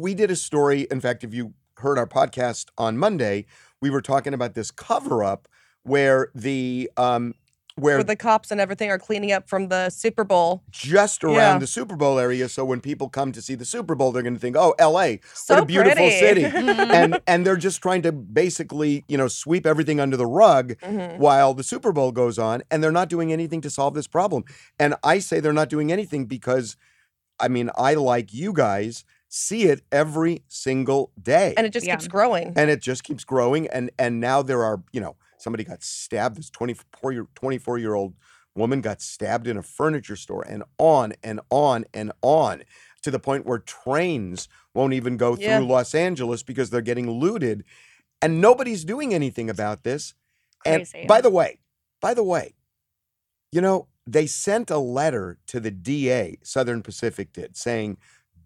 we 0.05 0.11
did 0.21 0.29
a 0.31 0.35
story. 0.35 0.81
In 0.91 0.99
fact, 1.01 1.23
if 1.23 1.33
you 1.33 1.53
heard 1.83 1.97
our 2.01 2.07
podcast 2.19 2.65
on 2.77 2.97
Monday, 2.97 3.45
we 3.83 3.89
were 3.89 4.01
talking 4.11 4.33
about 4.39 4.53
this 4.53 4.69
cover 4.71 5.23
up 5.33 5.41
where 5.83 6.19
the 6.47 6.89
um 6.97 7.33
where 7.77 7.97
Where 7.97 8.03
the 8.03 8.15
cops 8.15 8.51
and 8.51 8.59
everything 8.59 8.89
are 8.89 8.97
cleaning 8.99 9.31
up 9.31 9.47
from 9.47 9.69
the 9.69 9.89
Super 9.89 10.23
Bowl. 10.23 10.63
just 10.71 11.23
around 11.23 11.33
Yeah. 11.35 11.57
the 11.59 11.67
Super 11.67 11.95
Bowl 11.95 12.19
area, 12.19 12.49
so 12.49 12.65
when 12.65 12.81
people 12.81 13.07
come 13.09 13.31
to 13.31 13.41
see 13.41 13.55
the 13.55 13.65
Super 13.65 13.95
Bowl, 13.95 14.11
they're 14.11 14.23
going 14.23 14.33
to 14.33 14.39
think, 14.39 14.55
"Oh, 14.57 14.73
L.A. 14.79 15.19
So 15.33 15.55
what 15.55 15.63
a 15.63 15.65
beautiful 15.65 15.95
pretty. 16.09 16.19
city," 16.19 16.43
and 16.55 17.19
and 17.27 17.45
they're 17.45 17.55
just 17.55 17.81
trying 17.81 18.01
to 18.01 18.11
basically, 18.11 19.05
you 19.07 19.17
know, 19.17 19.27
sweep 19.27 19.65
everything 19.65 19.99
under 19.99 20.17
the 20.17 20.25
rug 20.25 20.73
Mhm. 20.81 21.17
while 21.19 21.53
the 21.53 21.63
Super 21.63 21.91
Bowl 21.91 22.11
goes 22.11 22.39
on, 22.39 22.63
and 22.71 22.83
they're 22.83 22.91
not 22.91 23.09
doing 23.09 23.31
anything 23.31 23.61
to 23.61 23.69
solve 23.69 23.93
this 23.93 24.07
problem. 24.07 24.43
And 24.79 24.95
I 25.03 25.19
say 25.19 25.39
they're 25.39 25.53
not 25.53 25.69
doing 25.69 25.91
anything 25.91 26.25
because, 26.25 26.75
I 27.39 27.47
mean, 27.47 27.69
I 27.77 27.93
like 27.93 28.33
you 28.33 28.53
guys 28.53 29.05
see 29.29 29.63
it 29.65 29.81
every 29.91 30.41
single 30.47 31.11
day, 31.21 31.53
And 31.57 31.67
it 31.67 31.73
just 31.73 31.85
Yeah. 31.85 31.95
keeps 31.97 32.07
growing. 32.07 32.53
and 32.55 32.69
it 32.71 32.81
just 32.81 33.03
keeps 33.03 33.23
growing. 33.23 33.67
And 33.67 33.91
and 33.99 34.19
now 34.19 34.41
there 34.41 34.63
are, 34.63 34.81
you 34.93 35.01
know, 35.01 35.15
somebody 35.37 35.63
got 35.63 35.83
stabbed. 35.83 36.37
This 36.37 36.49
twenty 36.49 36.75
four 36.99 37.11
year 37.11 37.27
twenty 37.35 37.57
four 37.57 37.77
year 37.77 37.93
old 37.93 38.15
woman 38.55 38.81
got 38.81 39.01
stabbed 39.01 39.47
in 39.47 39.57
a 39.57 39.61
furniture 39.63 40.15
store, 40.15 40.43
and 40.47 40.63
on 40.77 41.13
and 41.23 41.39
on 41.49 41.85
and 41.93 42.11
on 42.21 42.63
to 43.03 43.11
the 43.11 43.19
point 43.19 43.45
where 43.45 43.59
trains 43.59 44.47
won't 44.73 44.93
even 44.93 45.17
go 45.17 45.35
through 45.35 45.45
Yeah. 45.45 45.59
Los 45.59 45.93
Angeles 45.95 46.43
because 46.43 46.69
they're 46.69 46.81
getting 46.81 47.09
looted, 47.09 47.63
and 48.21 48.41
nobody's 48.41 48.83
doing 48.83 49.13
anything 49.13 49.49
about 49.49 49.83
this. 49.83 50.13
Crazy. 50.59 50.99
And 50.99 51.07
by 51.07 51.21
the 51.21 51.29
way, 51.29 51.59
by 52.01 52.13
the 52.13 52.23
way, 52.23 52.55
you 53.51 53.61
know, 53.61 53.87
they 54.05 54.25
sent 54.25 54.71
a 54.71 54.77
letter 54.77 55.37
to 55.47 55.59
the 55.59 55.71
DA, 55.71 56.37
Southern 56.43 56.81
Pacific 56.81 57.33
did, 57.33 57.55
saying, 57.57 57.97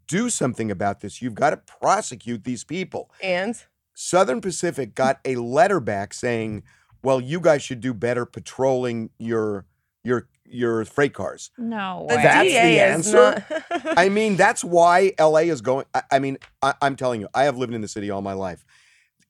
do 0.08 0.30
something 0.30 0.70
about 0.70 1.00
this. 1.00 1.22
You've 1.22 1.36
got 1.36 1.52
to 1.52 1.58
prosecute 1.58 2.44
these 2.44 2.64
people. 2.64 3.10
and 3.24 3.56
Southern 3.94 4.42
Pacific 4.42 4.96
got 4.96 5.20
a 5.26 5.36
letter 5.36 5.80
back 5.80 6.14
saying, 6.14 6.64
well, 7.04 7.20
you 7.22 7.40
guys 7.40 7.62
should 7.64 7.82
do 7.82 7.94
better 7.94 8.26
patrolling 8.26 9.10
your 9.20 9.66
your 10.04 10.28
your 10.46 10.84
freight 10.86 11.14
cars. 11.14 11.52
no 11.58 12.06
way. 12.10 12.16
That's 12.16 12.44
the 12.48 12.54
DA 12.54 12.80
answer? 12.80 13.46
not. 13.72 13.98
I 13.98 14.10
mean, 14.10 14.36
that's 14.36 14.64
why 14.64 15.14
LA 15.20 15.40
is 15.40 15.62
going. 15.62 15.86
I, 15.94 16.04
I 16.12 16.20
mean, 16.20 16.38
I, 16.62 16.74
I'm 16.82 16.96
telling 16.96 17.22
you, 17.22 17.30
I 17.34 17.44
have 17.44 17.58
lived 17.58 17.74
in 17.74 17.82
the 17.82 17.88
city 17.88 18.10
all 18.10 18.22
my 18.22 18.34
life. 18.34 18.66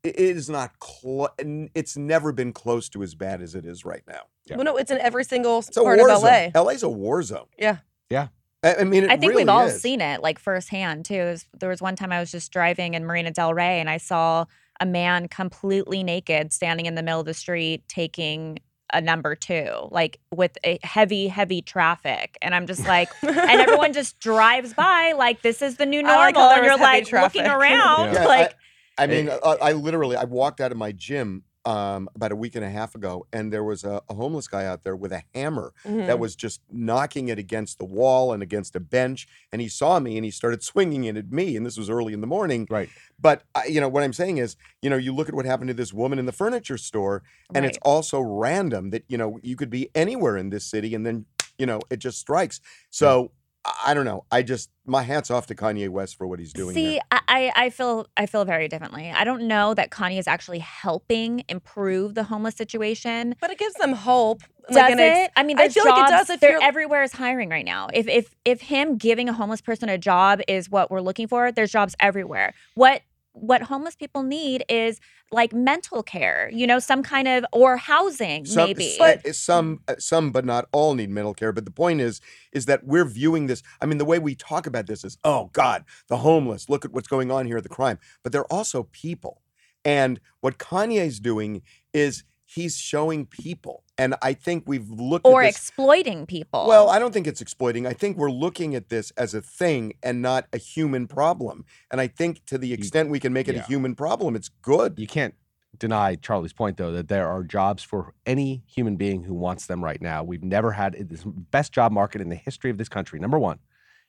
It 0.03 0.15
it 0.19 0.37
is 0.37 0.49
not. 0.49 0.79
Clo- 0.79 1.29
it's 1.37 1.95
never 1.95 2.31
been 2.31 2.53
close 2.53 2.89
to 2.89 3.03
as 3.03 3.13
bad 3.13 3.41
as 3.41 3.53
it 3.53 3.65
is 3.65 3.85
right 3.85 4.01
now. 4.07 4.21
well, 4.49 4.63
no, 4.63 4.77
it's 4.77 4.89
in 4.89 4.97
every 4.99 5.23
single 5.23 5.59
It's 5.59 5.77
a 5.77 5.83
part 5.83 5.99
of 5.99 6.07
LA. 6.07 6.19
zone. 6.19 6.51
LA's 6.55 6.83
a 6.83 6.89
war 6.89 7.21
zone. 7.21 7.45
Yeah. 7.57 7.77
Yeah. 8.09 8.29
I, 8.63 8.75
I 8.75 8.83
mean, 8.83 9.03
it 9.05 9.11
I 9.11 9.17
think 9.17 9.31
really 9.31 9.43
we've 9.43 9.49
all 9.49 9.65
is. 9.67 9.81
seen 9.81 10.01
it 10.01 10.21
like 10.21 10.37
firsthand 10.39 11.05
too. 11.05 11.15
There's, 11.15 11.45
there 11.59 11.69
was 11.69 11.81
one 11.81 11.95
time 11.95 12.11
I 12.11 12.19
was 12.19 12.31
just 12.31 12.51
driving 12.51 12.93
in 12.95 13.05
Marina 13.05 13.31
Del 13.31 13.53
Rey 13.53 13.79
and 13.79 13.89
I 13.89 13.97
saw 13.97 14.45
a 14.81 14.85
man 14.85 15.27
completely 15.27 16.03
naked 16.03 16.51
standing 16.51 16.87
in 16.87 16.95
the 16.95 17.03
middle 17.03 17.19
of 17.19 17.25
the 17.25 17.33
street 17.33 17.87
taking 17.87 18.57
a 18.93 18.99
number 18.99 19.35
two, 19.35 19.69
like 19.89 20.19
with 20.33 20.57
a 20.65 20.77
heavy, 20.83 21.27
heavy 21.29 21.61
traffic. 21.61 22.37
And 22.41 22.53
I'm 22.53 22.67
just 22.67 22.85
like, 22.85 23.07
and 23.21 23.37
everyone 23.37 23.93
just 23.93 24.19
drives 24.19 24.73
by 24.73 25.13
like 25.13 25.43
this 25.43 25.61
is 25.61 25.77
the 25.77 25.85
new 25.85 25.99
I 25.99 26.17
like 26.17 26.35
normal. 26.35 26.51
and 26.51 26.65
you're 26.65 26.73
was 26.73 26.81
heavy 26.81 27.11
like 27.13 27.23
looking 27.23 27.45
around, 27.49 28.13
Yeah, 28.13 28.25
like 28.25 28.53
I 28.97 29.07
mean, 29.07 29.29
I, 29.29 29.57
I 29.61 29.71
literally, 29.71 30.17
I 30.17 30.25
walked 30.25 30.59
out 30.59 30.71
of 30.71 30.77
my 30.77 30.91
gym 30.91 31.43
um, 31.65 32.09
about 32.15 32.31
a 32.31 32.35
week 32.35 32.55
and 32.55 32.65
a 32.65 32.69
half 32.69 32.95
ago, 32.95 33.27
and 33.31 33.53
there 33.53 33.63
was 33.63 33.83
a, 33.83 34.01
a 34.09 34.13
homeless 34.15 34.47
guy 34.47 34.65
out 34.65 34.83
there 34.83 34.95
with 34.95 35.11
a 35.11 35.23
hammer 35.35 35.73
Mhm. 35.85 36.07
that 36.07 36.17
was 36.19 36.35
just 36.35 36.61
knocking 36.71 37.27
it 37.27 37.37
against 37.37 37.77
the 37.77 37.85
wall 37.85 38.33
and 38.33 38.41
against 38.41 38.75
a 38.75 38.79
bench. 38.79 39.27
And 39.51 39.61
he 39.61 39.67
saw 39.67 39.99
me 39.99 40.17
and 40.17 40.25
he 40.25 40.31
started 40.31 40.63
swinging 40.63 41.03
it 41.03 41.17
at 41.17 41.31
me. 41.31 41.55
And 41.55 41.65
this 41.65 41.77
was 41.77 41.89
early 41.89 42.13
in 42.13 42.21
the 42.21 42.27
morning. 42.27 42.67
Right. 42.69 42.89
But 43.19 43.43
I, 43.53 43.65
you 43.65 43.79
know 43.79 43.89
what 43.89 44.01
I'm 44.03 44.13
saying 44.13 44.37
is, 44.37 44.55
you 44.81 44.89
know, 44.89 44.97
you 44.97 45.13
look 45.13 45.29
at 45.29 45.35
what 45.35 45.45
happened 45.45 45.67
to 45.67 45.73
this 45.75 45.93
woman 45.93 46.17
in 46.17 46.25
the 46.25 46.31
furniture 46.31 46.77
store, 46.77 47.21
and 47.53 47.65
it's 47.65 47.77
also 47.83 48.19
random 48.19 48.89
that 48.89 49.03
you 49.07 49.17
know 49.17 49.39
you 49.43 49.55
could 49.55 49.69
be 49.69 49.89
anywhere 49.93 50.37
in 50.37 50.49
this 50.49 50.65
city, 50.65 50.95
and 50.95 51.05
then 51.05 51.25
you 51.59 51.67
know 51.67 51.79
it 51.91 51.99
just 51.99 52.17
strikes. 52.17 52.59
So 52.89 53.25
I, 53.25 53.40
I 53.85 53.93
don't 53.93 54.05
know. 54.05 54.25
I 54.31 54.41
just 54.41 54.69
my 54.85 55.03
hats 55.03 55.29
off 55.29 55.45
to 55.47 55.55
Kanye 55.55 55.87
West 55.87 56.17
for 56.17 56.25
what 56.25 56.39
he's 56.39 56.51
doing. 56.51 56.73
See, 56.73 56.93
here. 56.93 57.01
I, 57.11 57.21
I 57.27 57.51
I 57.65 57.69
feel 57.69 58.07
I 58.17 58.25
feel 58.25 58.43
very 58.43 58.67
differently. 58.67 59.11
I 59.11 59.23
don't 59.23 59.43
know 59.47 59.73
that 59.75 59.91
Kanye 59.91 60.17
is 60.17 60.27
actually 60.27 60.59
helping 60.59 61.43
improve 61.47 62.15
the 62.15 62.23
homeless 62.23 62.55
situation. 62.55 63.35
But 63.39 63.51
it 63.51 63.59
gives 63.59 63.75
them 63.75 63.93
hope. 63.93 64.41
Does 64.67 64.75
like, 64.77 64.93
an 64.93 64.99
ex- 64.99 65.27
it? 65.27 65.31
I 65.35 65.43
mean, 65.43 65.59
I 65.59 65.69
feel 65.69 65.83
jobs. 65.83 65.99
like 65.99 66.09
it 66.09 66.11
does 66.11 66.29
if 66.31 66.39
they're 66.39 66.51
you're- 66.53 66.65
everywhere 66.65 67.03
is 67.03 67.11
hiring 67.13 67.49
right 67.49 67.65
now. 67.65 67.87
If 67.93 68.07
if 68.07 68.35
if 68.45 68.61
him 68.61 68.97
giving 68.97 69.29
a 69.29 69.33
homeless 69.33 69.61
person 69.61 69.89
a 69.89 69.97
job 69.97 70.41
is 70.47 70.69
what 70.69 70.89
we're 70.89 71.01
looking 71.01 71.27
for, 71.27 71.51
there's 71.51 71.71
jobs 71.71 71.95
everywhere. 71.99 72.53
What 72.73 73.01
what 73.33 73.61
homeless 73.63 73.95
people 73.95 74.23
need 74.23 74.63
is 74.69 74.99
like 75.31 75.53
mental 75.53 76.03
care, 76.03 76.49
you 76.53 76.67
know, 76.67 76.79
some 76.79 77.01
kind 77.03 77.27
of 77.27 77.45
or 77.53 77.77
housing 77.77 78.45
some, 78.45 78.67
maybe. 78.67 78.97
s- 79.25 79.37
some, 79.37 79.81
uh, 79.87 79.95
some, 79.99 80.31
but 80.31 80.45
not 80.45 80.67
all 80.71 80.93
need 80.93 81.09
mental 81.09 81.33
care. 81.33 81.51
But 81.51 81.65
the 81.65 81.71
point 81.71 82.01
is, 82.01 82.19
is 82.51 82.65
that 82.65 82.85
we're 82.85 83.05
viewing 83.05 83.47
this. 83.47 83.63
I 83.81 83.85
mean, 83.85 83.97
the 83.97 84.05
way 84.05 84.19
we 84.19 84.35
talk 84.35 84.67
about 84.67 84.87
this 84.87 85.03
is, 85.03 85.17
oh 85.23 85.49
God, 85.53 85.85
the 86.07 86.17
homeless. 86.17 86.69
Look 86.69 86.83
at 86.85 86.91
what's 86.91 87.07
going 87.07 87.31
on 87.31 87.45
here, 87.45 87.61
the 87.61 87.69
crime. 87.69 87.99
But 88.23 88.31
they're 88.31 88.51
also 88.51 88.83
people, 88.91 89.41
and 89.85 90.19
what 90.41 90.57
Kanye's 90.57 91.19
doing 91.19 91.61
is 91.93 92.23
he's 92.53 92.77
showing 92.77 93.25
people. 93.25 93.83
And 93.97 94.15
I 94.21 94.33
think 94.33 94.63
we've 94.67 94.89
looked 94.89 95.25
or 95.25 95.41
at 95.41 95.47
this. 95.47 95.55
exploiting 95.55 96.25
people. 96.25 96.67
Well, 96.67 96.89
I 96.89 96.99
don't 96.99 97.13
think 97.13 97.27
it's 97.27 97.39
exploiting. 97.41 97.87
I 97.87 97.93
think 97.93 98.17
we're 98.17 98.31
looking 98.31 98.75
at 98.75 98.89
this 98.89 99.11
as 99.11 99.33
a 99.33 99.41
thing 99.41 99.93
and 100.03 100.21
not 100.21 100.47
a 100.51 100.57
human 100.57 101.07
problem. 101.07 101.65
And 101.91 102.01
I 102.01 102.07
think 102.07 102.45
to 102.47 102.57
the 102.57 102.73
extent 102.73 103.09
we 103.09 103.19
can 103.19 103.31
make 103.31 103.47
it 103.47 103.55
a 103.55 103.61
human 103.61 103.95
problem, 103.95 104.35
it's 104.35 104.49
good. 104.49 104.99
You 104.99 105.07
can't 105.07 105.33
deny 105.77 106.15
Charlie's 106.15 106.51
point, 106.53 106.77
though, 106.77 106.91
that 106.91 107.07
there 107.07 107.27
are 107.27 107.43
jobs 107.43 107.83
for 107.83 108.13
any 108.25 108.63
human 108.67 108.97
being 108.97 109.23
who 109.23 109.33
wants 109.33 109.67
them 109.67 109.81
right 109.83 110.01
now. 110.01 110.21
We've 110.23 110.43
never 110.43 110.71
had 110.73 110.93
this 111.09 111.23
best 111.25 111.71
job 111.71 111.91
market 111.93 112.19
in 112.21 112.27
the 112.29 112.35
history 112.35 112.69
of 112.69 112.77
this 112.77 112.89
country, 112.89 113.19
number 113.19 113.39
one. 113.39 113.59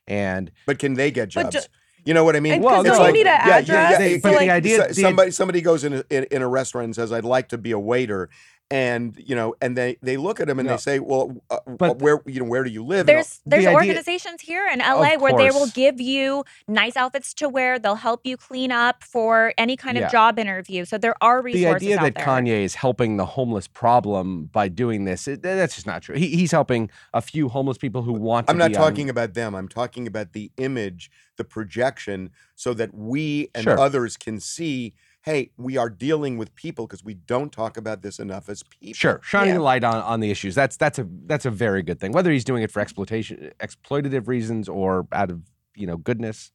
And 0.05 0.51
But 0.65 0.79
can 0.79 0.95
they 0.95 1.11
get 1.11 1.33
But 1.33 1.51
jobs? 1.51 1.65
ju- 1.65 1.71
you 2.05 2.13
know 2.13 2.23
what 2.23 2.35
I 2.35 2.39
mean? 2.39 2.53
And 2.53 2.63
Well, 2.63 2.83
'cause 2.83 2.97
no, 2.97 2.99
like- 3.03 3.13
need 3.13 3.21
an 3.21 3.27
yeah, 3.27 3.47
yeah, 3.47 3.57
address? 3.57 3.91
yeah, 3.91 3.97
They- 3.97 4.11
yeah, 4.13 4.19
but 4.21 4.31
yeah. 4.33 4.39
the 4.39 4.49
idea- 4.51 4.93
somebody 4.93 5.31
somebody 5.31 5.61
goes 5.61 5.83
in 5.83 5.93
a, 5.93 6.03
in, 6.09 6.23
in 6.31 6.41
a 6.41 6.47
restaurant 6.47 6.85
and 6.85 6.95
says, 6.95 7.11
"I'd 7.11 7.23
like 7.25 7.49
to 7.49 7.57
be 7.57 7.71
a 7.71 7.79
waiter," 7.79 8.29
and 8.73 9.15
you 9.23 9.35
know, 9.35 9.53
and 9.61 9.77
they 9.77 9.97
they 10.01 10.17
look 10.17 10.39
at 10.39 10.49
him 10.49 10.57
and 10.57 10.67
No. 10.67 10.73
they 10.73 10.81
say, 10.81 10.97
"Well, 10.99 11.37
uh, 11.51 11.59
But- 11.77 11.99
where 11.99 12.21
you 12.25 12.39
know 12.39 12.47
where 12.47 12.63
do 12.63 12.71
you 12.71 12.83
live?" 12.83 13.05
There's 13.05 13.39
there's 13.45 13.65
The 13.65 13.69
idea- 13.69 13.75
organizations 13.75 14.41
here 14.41 14.67
in 14.67 14.79
LA 14.81 15.15
where 15.17 15.33
they 15.37 15.51
will 15.51 15.67
give 15.67 16.01
you 16.01 16.43
nice 16.67 16.97
outfits 16.97 17.35
to 17.35 17.47
wear. 17.47 17.77
They'll 17.77 17.95
help 18.09 18.21
you 18.25 18.35
clean 18.35 18.71
up 18.71 19.03
for 19.03 19.53
any 19.59 19.77
kind 19.77 19.95
Yeah. 19.97 20.05
of 20.07 20.11
job 20.11 20.39
interview. 20.39 20.85
So 20.85 20.97
there 20.97 21.13
are 21.21 21.39
resources. 21.43 21.81
the 21.81 21.93
idea 21.93 21.97
out 21.99 22.03
that 22.03 22.15
there. 22.15 22.25
Kanye 22.25 22.63
is 22.63 22.73
helping 22.75 23.17
the 23.17 23.27
homeless 23.27 23.67
problem 23.67 24.45
by 24.45 24.69
doing 24.69 25.05
this, 25.05 25.27
it, 25.27 25.43
that's 25.43 25.75
just 25.75 25.85
not 25.85 26.01
true. 26.01 26.15
He, 26.15 26.29
he's 26.29 26.51
helping 26.51 26.89
a 27.13 27.21
few 27.21 27.49
homeless 27.49 27.77
people 27.77 28.01
who 28.01 28.13
want 28.13 28.47
to 28.47 28.51
I'm 28.51 28.57
not 28.57 28.71
be 28.71 28.75
on- 28.77 28.81
talking 28.81 29.07
about 29.07 29.35
them. 29.35 29.53
I'm 29.53 29.67
talking 29.67 30.07
about 30.07 30.33
the 30.33 30.51
image, 30.57 31.11
the 31.37 31.43
projection, 31.43 32.31
so 32.55 32.73
that 32.73 32.91
we 32.95 33.49
and 33.53 33.65
Sure. 33.65 33.79
others 33.79 34.17
can 34.17 34.39
see. 34.39 34.95
Hey, 35.23 35.51
we 35.57 35.77
are 35.77 35.89
dealing 35.89 36.37
with 36.37 36.53
people 36.55 36.85
because 36.85 37.03
we 37.03 37.13
don't 37.13 37.49
talk 37.51 37.77
about 37.77 38.01
this 38.01 38.19
enough 38.19 38.49
as 38.49 38.61
people. 38.63 38.93
Sure, 38.93 39.21
shining 39.23 39.49
Yeah. 39.53 39.57
the 39.59 39.63
light 39.63 39.83
on, 39.85 39.95
on 39.95 40.19
the 40.19 40.29
issues. 40.29 40.53
That's 40.53 40.75
that's 40.75 40.99
a 40.99 41.07
that's 41.25 41.45
a 41.45 41.51
very 41.51 41.81
good 41.81 41.99
thing. 41.99 42.11
Whether 42.11 42.31
he's 42.31 42.43
doing 42.43 42.61
it 42.61 42.69
for 42.71 42.81
exploitation, 42.81 43.51
exploitative 43.59 44.27
reasons, 44.27 44.67
or 44.67 45.07
out 45.13 45.31
of 45.31 45.41
you 45.75 45.87
know 45.87 45.95
goodness, 45.95 46.51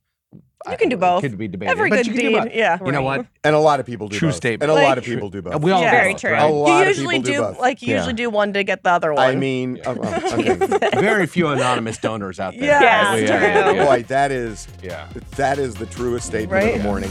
You 0.69 0.77
can 0.77 0.91
do 0.91 0.97
it 0.97 1.01
both. 1.01 1.23
Could 1.23 1.39
be 1.39 1.49
debated. 1.49 1.71
Every 1.71 1.89
but 1.89 1.97
good 1.97 2.07
you 2.09 2.13
can 2.13 2.33
do 2.33 2.41
deed. 2.43 2.53
Yeah. 2.55 2.77
You 2.85 2.93
know 2.93 3.01
what? 3.01 3.25
And 3.43 3.55
a 3.55 3.59
lot 3.59 3.81
of 3.81 3.87
people 3.87 4.09
do 4.09 4.19
True 4.19 4.29
both. 4.29 4.37
statement. 4.37 4.71
And 4.71 4.79
a 4.79 4.85
lot 4.85 4.99
of 4.99 5.05
people 5.05 5.31
do 5.31 5.41
both. 5.41 5.63
We 5.63 5.71
all 5.71 5.81
Yeah. 5.81 5.91
do 5.93 5.97
Very 5.97 6.13
both, 6.13 6.21
true. 6.21 6.33
right? 6.33 6.43
A 6.43 6.53
lot 6.53 6.67
You 6.77 6.83
of 6.83 6.89
usually 6.89 7.17
people 7.23 7.47
do 7.49 7.55
do, 7.55 7.61
like 7.61 7.81
you 7.81 7.89
Yeah. 7.93 7.97
usually 7.97 8.13
do 8.15 8.29
one 8.29 8.53
to 8.53 8.65
get 8.65 8.83
the 8.85 8.91
other 8.91 9.15
one. 9.15 9.27
I 9.27 9.35
mean, 9.35 9.81
uh, 9.87 9.93
uh, 9.93 10.21
okay. 10.35 11.01
Very 11.01 11.27
few 11.27 11.49
anonymous 11.49 11.97
donors 11.97 12.39
out 12.39 12.53
there. 12.53 12.65
Yes, 12.65 12.83
Yeah, 12.83 13.27
true. 13.39 13.47
yeah, 13.47 13.71
yeah. 13.73 13.85
boy, 13.87 14.03
that 14.09 14.31
is 14.31 14.69
Yeah. 14.83 15.07
that 15.37 15.59
is 15.59 15.75
the 15.77 15.87
truest 15.87 16.27
statement 16.27 16.67
of 16.75 16.79
the 16.79 16.85
morning. 16.85 17.11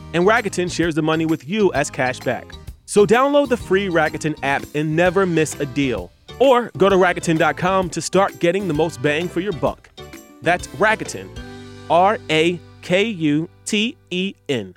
and 0.13 0.25
Rakuten 0.25 0.71
shares 0.71 0.95
the 0.95 1.01
money 1.01 1.25
with 1.25 1.47
you 1.47 1.71
as 1.73 1.89
cash 1.89 2.19
back. 2.19 2.51
So 2.85 3.05
download 3.05 3.49
the 3.49 3.57
free 3.57 3.87
Rakuten 3.87 4.37
app 4.43 4.63
and 4.75 4.95
never 4.95 5.25
miss 5.25 5.59
a 5.59 5.65
deal. 5.65 6.11
Or 6.39 6.71
go 6.77 6.89
to 6.89 6.95
Rakuten.com 6.95 7.89
to 7.91 8.01
start 8.01 8.39
getting 8.39 8.67
the 8.67 8.73
most 8.73 9.01
bang 9.01 9.29
for 9.29 9.39
your 9.39 9.53
buck. 9.53 9.89
That's 10.41 10.67
Rakuten. 10.67 11.29
R 11.89 12.17
A 12.29 12.59
K 12.81 13.03
U 13.05 13.49
T 13.65 13.97
E 14.09 14.33
N. 14.49 14.75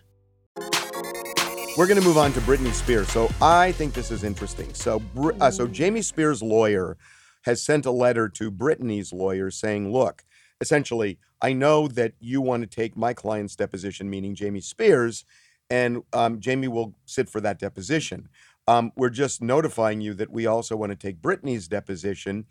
We're 1.76 1.88
going 1.88 2.00
to 2.00 2.06
move 2.06 2.18
on 2.18 2.32
to 2.34 2.40
Britney 2.42 2.72
Spears. 2.72 3.08
So 3.08 3.28
I 3.42 3.72
think 3.72 3.94
this 3.94 4.12
is 4.12 4.22
interesting. 4.22 4.72
So, 4.74 5.02
uh, 5.40 5.50
so 5.50 5.66
Jamie 5.66 6.02
Spears' 6.02 6.40
lawyer 6.40 6.96
has 7.42 7.64
sent 7.64 7.84
a 7.84 7.90
letter 7.90 8.28
to 8.28 8.50
Britney's 8.52 9.12
lawyer 9.12 9.50
saying, 9.50 9.92
"Look, 9.92 10.22
essentially, 10.60 11.18
I 11.44 11.52
know 11.52 11.88
that 11.88 12.14
you 12.20 12.40
want 12.40 12.62
to 12.62 12.66
take 12.66 12.96
my 12.96 13.12
client's 13.12 13.54
deposition, 13.54 14.08
meaning 14.08 14.34
Jamie 14.34 14.62
Spears, 14.62 15.26
and 15.68 16.02
um, 16.14 16.40
Jamie 16.40 16.68
will 16.68 16.94
sit 17.04 17.28
for 17.28 17.38
that 17.42 17.58
deposition. 17.58 18.30
Um, 18.66 18.92
we're 18.96 19.10
just 19.10 19.42
notifying 19.42 20.00
you 20.00 20.14
that 20.14 20.30
we 20.30 20.46
also 20.46 20.74
want 20.74 20.92
to 20.92 20.96
take 20.96 21.20
Britney's 21.20 21.68
deposition." 21.68 22.46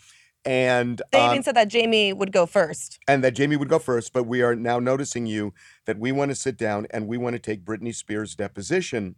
And 0.46 1.02
They 1.12 1.22
um, 1.22 1.32
even 1.32 1.42
said 1.42 1.56
that 1.56 1.70
Jamie 1.70 2.14
would 2.14 2.32
go 2.32 2.46
first. 2.46 3.00
and 3.08 3.24
that 3.24 3.32
Jamie 3.32 3.56
would 3.56 3.70
go 3.70 3.80
first, 3.80 4.14
but 4.14 4.26
we 4.26 4.44
are 4.44 4.56
now 4.56 4.78
noticing 4.78 5.26
you 5.26 5.56
that 5.86 5.98
we 5.98 6.12
want 6.12 6.30
to 6.30 6.36
sit 6.36 6.56
down 6.56 6.86
and 6.92 7.08
we 7.08 7.18
want 7.18 7.34
to 7.34 7.40
take 7.40 7.66
Britney 7.66 7.96
Spears' 7.96 8.36
deposition 8.36 9.16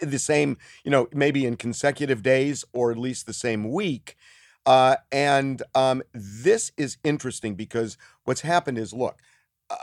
the 0.00 0.18
same, 0.18 0.56
you 0.82 0.90
know, 0.90 1.06
maybe 1.12 1.46
in 1.46 1.56
consecutive 1.56 2.22
days 2.22 2.64
or 2.72 2.90
at 2.90 2.98
least 2.98 3.26
the 3.26 3.32
same 3.32 3.70
week. 3.70 4.16
Uh, 4.64 4.96
and 5.10 5.62
um, 5.74 6.02
this 6.12 6.72
is 6.76 6.98
interesting 7.04 7.54
because 7.54 7.96
what's 8.24 8.42
happened 8.42 8.78
is 8.78 8.92
look, 8.92 9.20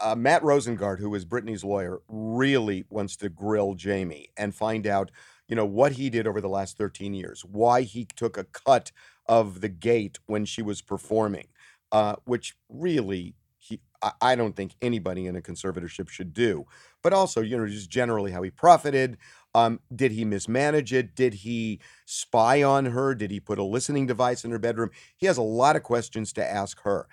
uh, 0.01 0.15
Matt 0.15 0.41
Rosengart, 0.43 0.99
who 0.99 1.13
is 1.15 1.25
Britney's 1.25 1.63
lawyer, 1.63 2.01
really 2.07 2.85
wants 2.89 3.15
to 3.17 3.29
grill 3.29 3.73
Jamie 3.73 4.29
and 4.37 4.53
find 4.55 4.85
out, 4.85 5.11
you 5.47 5.55
know, 5.55 5.65
what 5.65 5.93
he 5.93 6.09
did 6.09 6.27
over 6.27 6.41
the 6.41 6.49
last 6.49 6.77
13 6.77 7.13
years, 7.13 7.43
why 7.43 7.81
he 7.81 8.05
took 8.05 8.37
a 8.37 8.43
cut 8.43 8.91
of 9.27 9.61
the 9.61 9.69
gate 9.69 10.19
when 10.27 10.45
she 10.45 10.61
was 10.61 10.81
performing, 10.81 11.47
uh, 11.91 12.15
which 12.25 12.55
really 12.69 13.35
he 13.57 13.81
I, 14.01 14.11
I 14.21 14.35
don't 14.35 14.55
think 14.55 14.73
anybody 14.81 15.25
in 15.27 15.35
a 15.35 15.41
conservatorship 15.41 16.09
should 16.09 16.33
do. 16.33 16.65
But 17.03 17.13
also, 17.13 17.41
you 17.41 17.57
know, 17.57 17.67
just 17.67 17.89
generally 17.89 18.31
how 18.31 18.41
he 18.41 18.51
profited. 18.51 19.17
Um, 19.59 19.79
did 19.93 20.11
he 20.11 20.25
mismanage 20.25 20.93
it? 20.93 21.15
Did 21.15 21.33
he 21.35 21.79
spy 22.05 22.63
on 22.63 22.85
her? 22.87 23.13
Did 23.15 23.31
he 23.31 23.39
put 23.39 23.59
a 23.59 23.63
listening 23.63 24.05
device 24.07 24.43
in 24.45 24.51
her 24.51 24.59
bedroom? 24.59 24.89
He 25.17 25.25
has 25.27 25.37
a 25.37 25.41
lot 25.41 25.75
of 25.75 25.83
questions 25.83 26.33
to 26.33 26.49
ask 26.49 26.81
her. 26.81 27.07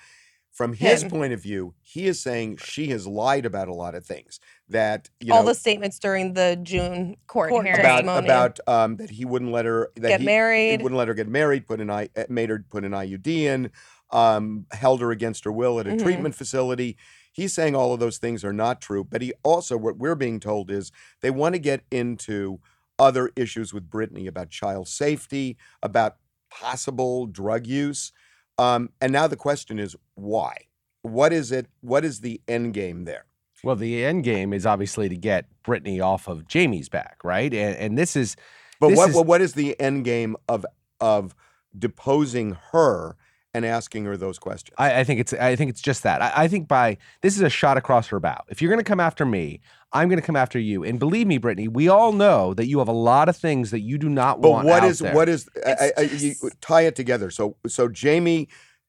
From 0.52 0.72
his 0.72 1.02
Him. 1.02 1.10
point 1.10 1.32
of 1.34 1.42
view, 1.42 1.74
he 1.82 2.06
is 2.06 2.18
saying 2.22 2.56
she 2.56 2.88
has 2.88 3.06
lied 3.06 3.44
about 3.44 3.68
a 3.68 3.74
lot 3.74 3.94
of 3.94 4.06
things. 4.06 4.40
That 4.70 5.10
you 5.20 5.34
All 5.34 5.42
know 5.42 5.48
the 5.48 5.54
statements 5.54 5.98
during 5.98 6.32
the 6.32 6.58
June 6.62 7.16
Court 7.26 7.50
court, 7.50 7.66
hearing. 7.66 7.80
about 7.80 8.04
testimony. 8.04 8.26
about 8.26 8.60
um, 8.66 8.96
that 8.96 9.10
he 9.10 9.26
wouldn't 9.26 9.52
let 9.52 9.66
her 9.66 9.90
that 9.96 10.08
get 10.08 10.20
he, 10.20 10.24
he 10.24 10.26
married. 10.26 10.82
wouldn't 10.82 10.96
let 10.96 11.08
her 11.08 11.14
get 11.14 11.28
married, 11.28 11.66
put 11.66 11.82
an 11.82 11.90
I 11.90 12.08
uh, 12.16 12.24
made 12.30 12.48
her 12.48 12.64
put 12.70 12.84
an 12.86 12.92
IUD 12.92 13.26
in, 13.26 13.70
um, 14.12 14.64
held 14.70 15.02
her 15.02 15.10
against 15.10 15.44
her 15.44 15.52
will 15.52 15.78
at 15.78 15.86
a 15.86 15.90
Mhm. 15.90 16.02
treatment 16.02 16.34
facility. 16.34 16.96
He's 17.36 17.52
saying 17.52 17.76
all 17.76 17.92
of 17.92 18.00
those 18.00 18.16
things 18.16 18.44
are 18.46 18.52
not 18.52 18.80
true, 18.80 19.04
but 19.04 19.20
he 19.20 19.34
also 19.42 19.76
what 19.76 19.98
we're 19.98 20.14
being 20.14 20.40
told 20.40 20.70
is 20.70 20.90
they 21.20 21.30
want 21.30 21.54
to 21.54 21.58
get 21.58 21.82
into 21.90 22.60
other 22.98 23.30
issues 23.36 23.74
with 23.74 23.90
Britney 23.90 24.26
about 24.26 24.48
child 24.48 24.88
safety, 24.88 25.58
about 25.82 26.16
possible 26.50 27.26
drug 27.26 27.66
use. 27.66 28.10
Um, 28.56 28.88
and 29.02 29.12
now 29.12 29.26
the 29.26 29.36
question 29.36 29.78
is 29.78 29.94
why? 30.14 30.56
What 31.02 31.30
is 31.34 31.52
it? 31.52 31.66
What 31.82 32.06
is 32.06 32.20
the 32.20 32.40
end 32.48 32.72
game 32.72 33.04
there? 33.04 33.26
Well, 33.62 33.76
the 33.76 34.02
end 34.02 34.24
game 34.24 34.54
is 34.54 34.64
obviously 34.64 35.10
to 35.10 35.16
get 35.16 35.44
Britney 35.62 36.02
off 36.02 36.28
of 36.28 36.48
Jamie's 36.48 36.88
back, 36.88 37.18
right? 37.22 37.52
And, 37.52 37.76
and 37.76 37.98
this 37.98 38.16
is 38.16 38.34
But 38.80 38.88
This 38.88 38.96
what, 38.96 39.10
is- 39.10 39.14
what 39.16 39.26
what 39.26 39.40
is 39.42 39.52
the 39.52 39.78
end 39.78 40.06
game 40.06 40.36
of 40.48 40.64
of 41.02 41.34
deposing 41.78 42.56
her 42.72 43.16
and 43.56 43.64
asking 43.66 44.04
her 44.04 44.16
those 44.16 44.38
questions? 44.38 44.74
I, 44.78 45.00
I 45.00 45.04
think 45.04 45.20
it's 45.20 45.32
I 45.32 45.56
think 45.56 45.70
it's 45.70 45.80
just 45.80 46.02
that. 46.04 46.22
I, 46.22 46.32
I 46.44 46.48
think 46.48 46.68
by 46.68 46.98
this 47.22 47.36
is 47.36 47.42
a 47.42 47.50
shot 47.50 47.76
across 47.76 48.08
her 48.08 48.20
bow. 48.20 48.42
If 48.48 48.60
you're 48.62 48.70
going 48.70 48.84
to 48.84 48.88
come 48.88 49.00
after 49.00 49.24
me, 49.24 49.60
I'm 49.92 50.08
going 50.08 50.20
to 50.20 50.26
come 50.26 50.36
after 50.36 50.58
you. 50.58 50.84
And 50.84 50.98
believe 50.98 51.26
me, 51.26 51.38
Britney, 51.38 51.68
we 51.68 51.88
all 51.88 52.12
know 52.12 52.54
that 52.54 52.66
you 52.66 52.78
have 52.80 52.88
a 52.88 52.92
lot 52.92 53.28
of 53.28 53.36
things 53.36 53.70
that 53.70 53.80
you 53.80 53.98
do 53.98 54.08
not 54.08 54.40
but 54.40 54.50
want. 54.50 54.66
what 54.66 54.82
out 54.82 54.88
is 54.88 54.98
there. 55.00 55.14
what 55.14 55.28
is 55.28 55.48
I, 55.66 55.92
I, 55.96 56.00
you 56.02 56.34
tie 56.60 56.82
it 56.82 56.94
together? 56.96 57.30
So 57.30 57.56
so 57.66 57.88
Jamie. 57.88 58.48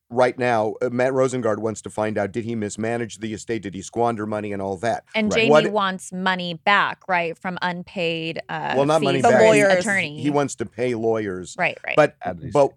Right 0.10 0.40
now, 0.40 0.76
uh, 0.82 0.90
Matt 0.90 1.12
Rosengart 1.12 1.58
wants 1.60 1.82
to 1.82 1.90
find 1.90 2.18
out: 2.18 2.32
Did 2.32 2.46
he 2.46 2.56
mismanage 2.56 3.18
the 3.20 3.34
estate? 3.34 3.62
Did 3.62 3.76
he 3.76 3.82
squander 3.82 4.26
money 4.26 4.54
and 4.54 4.62
all 4.62 4.78
that? 4.78 5.04
And 5.14 5.30
Right. 5.30 5.40
Jamie 5.42 5.50
What- 5.52 5.72
wants 5.74 6.14
money 6.14 6.54
back, 6.54 7.02
right, 7.10 7.38
from 7.38 7.58
unpaid 7.62 8.40
uh 8.48 8.76
well, 8.78 8.86
not 8.86 9.02
fees 9.02 9.06
money 9.06 9.22
The 9.22 9.28
back. 9.28 9.40
for 9.42 9.46
lawyers. 9.48 9.74
attorney. 9.80 10.22
He 10.22 10.30
wants 10.30 10.56
to 10.56 10.66
pay 10.66 10.96
lawyers, 10.96 11.58
right, 11.60 11.78
right. 11.86 11.98
but 11.98 12.16
At 12.22 12.40
least. 12.40 12.54
but 12.54 12.72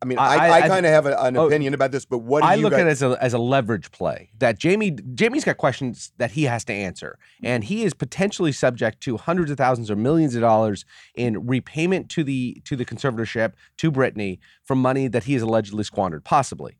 I 0.00 0.04
mean, 0.04 0.18
I- 0.18 0.36
I, 0.36 0.50
I- 0.62 0.68
kind 0.68 0.86
of 0.86 0.92
have 0.92 1.06
a, 1.06 1.16
an 1.20 1.36
oh, 1.36 1.46
opinion 1.46 1.74
about 1.74 1.92
this. 1.92 2.04
But 2.04 2.18
what 2.18 2.42
do 2.42 2.46
I 2.46 2.56
look 2.56 2.72
guys, 2.72 2.80
at 2.80 2.86
it 2.86 2.90
as 2.90 3.02
a 3.02 3.18
as 3.22 3.34
a 3.34 3.38
leverage 3.38 3.90
play 3.90 4.30
that 4.38 4.58
Jamie 4.58 4.92
Jamie's 5.14 5.44
got 5.44 5.56
questions 5.56 6.12
that 6.18 6.32
he 6.32 6.44
has 6.44 6.64
to 6.66 6.72
answer, 6.72 7.18
and 7.42 7.64
he 7.64 7.84
is 7.84 7.94
potentially 7.94 8.52
subject 8.52 9.00
to 9.02 9.16
hundreds 9.16 9.50
of 9.50 9.58
thousands 9.58 9.90
or 9.90 9.96
millions 9.96 10.34
of 10.34 10.40
dollars 10.40 10.84
in 11.14 11.46
repayment 11.46 12.08
to 12.10 12.24
the 12.24 12.60
to 12.64 12.76
the 12.76 12.84
conservatorship 12.84 13.52
to 13.78 13.92
Britney 13.92 14.38
from 14.64 14.80
money 14.80 15.08
that 15.08 15.24
he 15.24 15.34
has 15.34 15.42
allegedly 15.42 15.84
squandered, 15.84 16.24
possibly. 16.24 16.76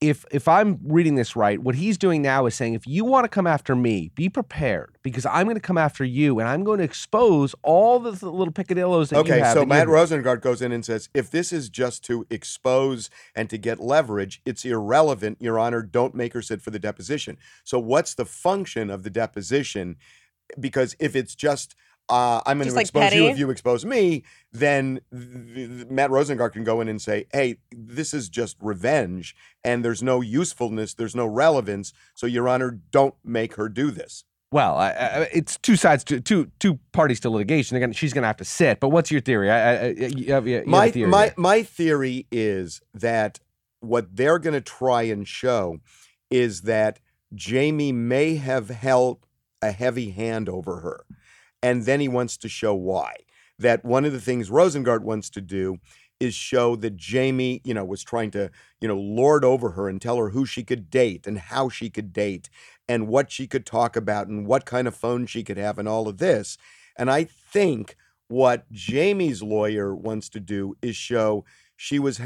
If 0.00 0.24
if 0.30 0.48
I'm 0.48 0.80
reading 0.82 1.16
this 1.16 1.36
right, 1.36 1.58
what 1.58 1.74
he's 1.74 1.98
doing 1.98 2.22
now 2.22 2.46
is 2.46 2.54
saying, 2.54 2.72
if 2.72 2.86
you 2.86 3.04
want 3.04 3.24
to 3.24 3.28
come 3.28 3.46
after 3.46 3.76
me, 3.76 4.10
be 4.14 4.30
prepared 4.30 4.96
because 5.02 5.26
I'm 5.26 5.44
going 5.44 5.56
to 5.56 5.60
come 5.60 5.76
after 5.76 6.04
you, 6.04 6.38
and 6.38 6.48
I'm 6.48 6.64
going 6.64 6.78
to 6.78 6.84
expose 6.84 7.54
all 7.62 7.98
the 7.98 8.12
th- 8.12 8.22
little 8.22 8.52
picadillos 8.52 9.10
that 9.10 9.26
you 9.26 9.32
have. 9.34 9.56
Okay, 9.56 9.60
so 9.60 9.66
Matt 9.66 9.88
Rosengart 9.88 10.40
goes 10.40 10.62
in 10.62 10.72
and 10.72 10.84
says, 10.84 11.10
if 11.12 11.30
this 11.30 11.52
is 11.52 11.68
just 11.68 12.02
to 12.04 12.26
expose 12.30 13.10
and 13.34 13.50
to 13.50 13.58
get 13.58 13.78
leverage, 13.78 14.40
it's 14.46 14.64
irrelevant, 14.64 15.36
Your 15.38 15.58
Honor. 15.58 15.82
Don't 15.82 16.14
make 16.14 16.32
her 16.32 16.40
sit 16.42 16.62
for 16.62 16.70
the 16.70 16.78
deposition. 16.78 17.36
So, 17.64 17.78
what's 17.78 18.14
the 18.14 18.24
function 18.24 18.88
of 18.88 19.02
the 19.02 19.10
deposition? 19.10 19.96
Because 20.58 20.96
if 20.98 21.14
it's 21.14 21.34
just 21.34 21.76
uh, 22.10 22.40
I'm 22.46 22.58
going 22.58 22.66
Just 22.66 22.74
to 22.74 22.78
like 22.78 22.84
expose 22.84 23.14
you 23.14 23.28
if 23.28 23.38
you 23.38 23.50
expose 23.50 23.84
me, 23.84 24.24
then 24.52 25.00
th- 25.12 25.54
th- 25.54 25.88
Matt 25.88 26.10
Rosengart 26.10 26.52
can 26.52 26.64
go 26.64 26.80
in 26.80 26.88
and 26.88 27.00
say, 27.00 27.26
"Hey, 27.32 27.58
this 27.70 28.12
is 28.12 28.28
just 28.28 28.56
revenge, 28.60 29.36
and 29.64 29.84
there's 29.84 30.02
no 30.02 30.20
usefulness, 30.20 30.94
there's 30.94 31.14
no 31.14 31.26
relevance. 31.26 31.92
So, 32.14 32.26
Your 32.26 32.48
Honor, 32.48 32.80
don't 32.90 33.14
make 33.24 33.54
her 33.54 33.68
do 33.68 33.90
this." 33.90 34.24
Well, 34.52 34.76
I, 34.76 34.88
I, 34.90 35.28
it's 35.32 35.56
two 35.58 35.76
sides 35.76 36.02
to 36.04 36.20
two 36.20 36.50
two 36.58 36.80
parties 36.92 37.20
to 37.20 37.30
litigation. 37.30 37.74
They're 37.74 37.86
gonna, 37.86 37.94
she's 37.94 38.12
going 38.12 38.22
to 38.22 38.28
have 38.28 38.38
to 38.38 38.44
sit. 38.44 38.80
But 38.80 38.88
what's 38.88 39.10
your 39.10 39.20
theory? 39.20 39.50
I, 39.50 39.58
I, 39.58 39.74
I, 39.74 39.86
you 39.90 40.32
have, 40.32 40.46
you 40.48 40.56
have 40.56 40.66
my 40.66 40.90
theory 40.90 41.08
my 41.08 41.32
my 41.36 41.62
theory 41.62 42.26
is 42.32 42.80
that 42.92 43.38
what 43.78 44.16
they're 44.16 44.38
going 44.38 44.54
to 44.54 44.60
try 44.60 45.02
and 45.02 45.26
show 45.26 45.78
is 46.30 46.62
that 46.62 46.98
Jamie 47.34 47.92
may 47.92 48.36
have 48.36 48.70
held 48.70 49.26
a 49.62 49.70
heavy 49.70 50.10
hand 50.10 50.48
over 50.48 50.80
her, 50.80 51.04
and 51.62 51.84
then 51.84 52.00
he 52.00 52.08
wants 52.08 52.36
to 52.38 52.48
show 52.48 52.74
why. 52.74 53.14
That 53.58 53.84
one 53.84 54.04
of 54.04 54.12
the 54.12 54.20
things 54.20 54.48
Rosengart 54.48 55.02
wants 55.02 55.28
to 55.30 55.40
do 55.40 55.78
is 56.18 56.34
show 56.34 56.76
that 56.76 56.96
Jamie, 56.96 57.60
you 57.64 57.74
know, 57.74 57.84
was 57.84 58.02
trying 58.02 58.30
to, 58.32 58.50
you 58.80 58.88
know, 58.88 58.96
lord 58.96 59.44
over 59.44 59.70
her 59.70 59.88
and 59.88 60.00
tell 60.00 60.16
her 60.16 60.30
who 60.30 60.44
she 60.46 60.62
could 60.62 60.90
date 60.90 61.26
and 61.26 61.38
how 61.38 61.68
she 61.68 61.88
could 61.90 62.12
date 62.12 62.50
and 62.88 63.08
what 63.08 63.30
she 63.30 63.46
could 63.46 63.64
talk 63.64 63.96
about 63.96 64.28
and 64.28 64.46
what 64.46 64.66
kind 64.66 64.86
of 64.86 64.94
phone 64.94 65.26
she 65.26 65.42
could 65.42 65.56
have 65.56 65.78
and 65.78 65.88
all 65.88 66.08
of 66.08 66.18
this. 66.18 66.58
And 66.96 67.10
I 67.10 67.24
think 67.24 67.96
what 68.28 68.70
Jamie's 68.70 69.42
lawyer 69.42 69.94
wants 69.94 70.28
to 70.30 70.40
do 70.40 70.76
is 70.82 70.94
show 70.94 71.44
she 71.76 71.98
was 71.98 72.20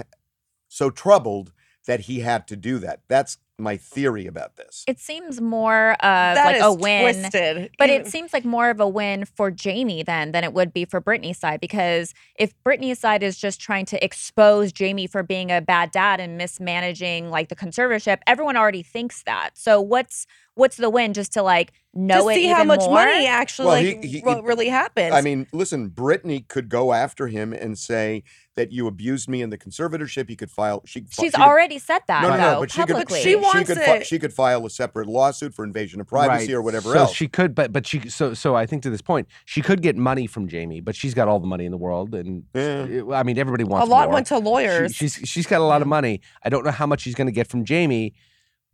so 0.68 0.90
troubled 0.90 1.52
that 1.86 2.00
he 2.00 2.20
had 2.20 2.48
to 2.48 2.56
do 2.56 2.78
that. 2.78 3.00
That's 3.08 3.38
my 3.58 3.76
theory 3.76 4.26
about 4.26 4.56
this. 4.56 4.82
it 4.88 4.98
seems 4.98 5.40
more 5.40 5.92
of 5.92 5.98
That 6.00 6.46
like 6.46 6.56
is 6.56 6.62
a 6.64 6.72
win. 6.72 7.02
twisted. 7.20 7.70
But 7.78 7.88
Even- 7.88 8.00
it 8.00 8.06
seems 8.08 8.32
like 8.32 8.44
more 8.44 8.68
of 8.68 8.80
a 8.80 8.88
win 8.88 9.24
for 9.24 9.50
Jamie 9.52 10.02
then 10.02 10.32
than 10.32 10.42
it 10.42 10.52
would 10.52 10.72
be 10.72 10.84
for 10.84 11.00
Britney's 11.00 11.38
side 11.38 11.60
because 11.60 12.14
if 12.36 12.52
Britney's 12.64 12.98
side 12.98 13.22
is 13.22 13.38
just 13.38 13.60
trying 13.60 13.84
to 13.86 14.04
expose 14.04 14.72
Jamie 14.72 15.06
for 15.06 15.22
being 15.22 15.52
a 15.52 15.60
bad 15.60 15.92
dad 15.92 16.18
and 16.18 16.36
mismanaging 16.36 17.30
like 17.30 17.48
the 17.48 17.56
conservatorship, 17.56 18.18
everyone 18.26 18.56
already 18.56 18.82
thinks 18.82 19.22
that. 19.22 19.50
So 19.54 19.80
what's 19.80 20.26
what's 20.56 20.76
the 20.76 20.88
win 20.90 21.12
just 21.14 21.32
to 21.34 21.42
like 21.42 21.72
know 21.92 22.24
to 22.24 22.28
it 22.30 22.34
see 22.34 22.44
even 22.44 22.56
how 22.56 22.64
much 22.64 22.80
more? 22.80 22.94
money 22.94 23.26
actually 23.26 23.66
Well, 23.66 23.74
like 23.82 24.04
he- 24.04 24.08
he- 24.08 24.20
what 24.20 24.42
really 24.44 24.68
happened. 24.68 25.14
I 25.14 25.20
mean, 25.20 25.46
listen, 25.52 25.90
Britney 25.90 26.46
could 26.46 26.68
go 26.68 26.92
after 26.92 27.26
him 27.28 27.52
and 27.52 27.76
say 27.78 28.22
that 28.56 28.70
you 28.72 28.86
abused 28.86 29.28
me 29.28 29.42
in 29.42 29.50
the 29.50 29.58
conservatorship. 29.58 30.28
He 30.28 30.36
could 30.36 30.50
file. 30.50 30.82
She, 30.86 31.00
She's 31.00 31.14
she 31.14 31.30
could- 31.30 31.40
already 31.40 31.78
said 31.80 32.00
that 32.06 32.22
No, 32.22 32.30
no, 32.30 32.36
though 32.36 32.52
no. 32.54 32.60
But 32.60 32.70
she 32.70 32.78
could. 32.82 32.88
publicly. 32.88 33.20
she 33.20 33.30
she 33.30 33.36
wants 33.36 33.68
could. 33.68 33.78
Fi- 33.78 33.96
it. 33.96 34.06
she 34.06 34.18
could 34.18 34.32
file 34.32 34.64
a 34.64 34.70
separate 34.70 35.08
lawsuit 35.08 35.54
for 35.54 35.64
invasion 35.64 36.00
of 36.00 36.06
privacy 36.06 36.48
Right. 36.52 36.54
or 36.56 36.62
whatever 36.62 36.92
so 36.92 36.98
else. 37.00 37.12
She 37.14 37.26
could, 37.28 37.54
but 37.54 37.72
but 37.72 37.86
she 37.86 38.08
so 38.08 38.32
so 38.34 38.54
I 38.54 38.66
think 38.66 38.82
to 38.84 38.90
this 38.90 39.02
point 39.02 39.26
she 39.44 39.60
could 39.60 39.82
get 39.82 39.96
money 39.96 40.26
from 40.28 40.46
Jamie, 40.48 40.80
but 40.80 40.94
she's 40.94 41.14
got 41.14 41.26
all 41.28 41.40
the 41.40 41.46
money 41.48 41.64
in 41.64 41.72
the 41.72 41.78
world, 41.78 42.14
and 42.14 42.44
Yeah. 42.54 43.02
I 43.12 43.22
mean 43.24 43.38
everybody 43.38 43.64
wants 43.64 43.86
a 43.88 43.90
lot 43.90 44.06
more. 44.06 44.14
went 44.14 44.26
to 44.28 44.36
She- 44.36 44.40
lawyers. 44.42 44.94
she's 44.94 45.14
she's 45.24 45.46
got 45.46 45.60
a 45.60 45.64
lot 45.64 45.82
of 45.82 45.88
money. 45.88 46.20
I 46.44 46.48
don't 46.48 46.64
know 46.64 46.70
how 46.70 46.86
much 46.86 47.00
she's 47.02 47.14
going 47.16 47.26
to 47.26 47.32
get 47.32 47.48
from 47.48 47.64
Jamie, 47.64 48.14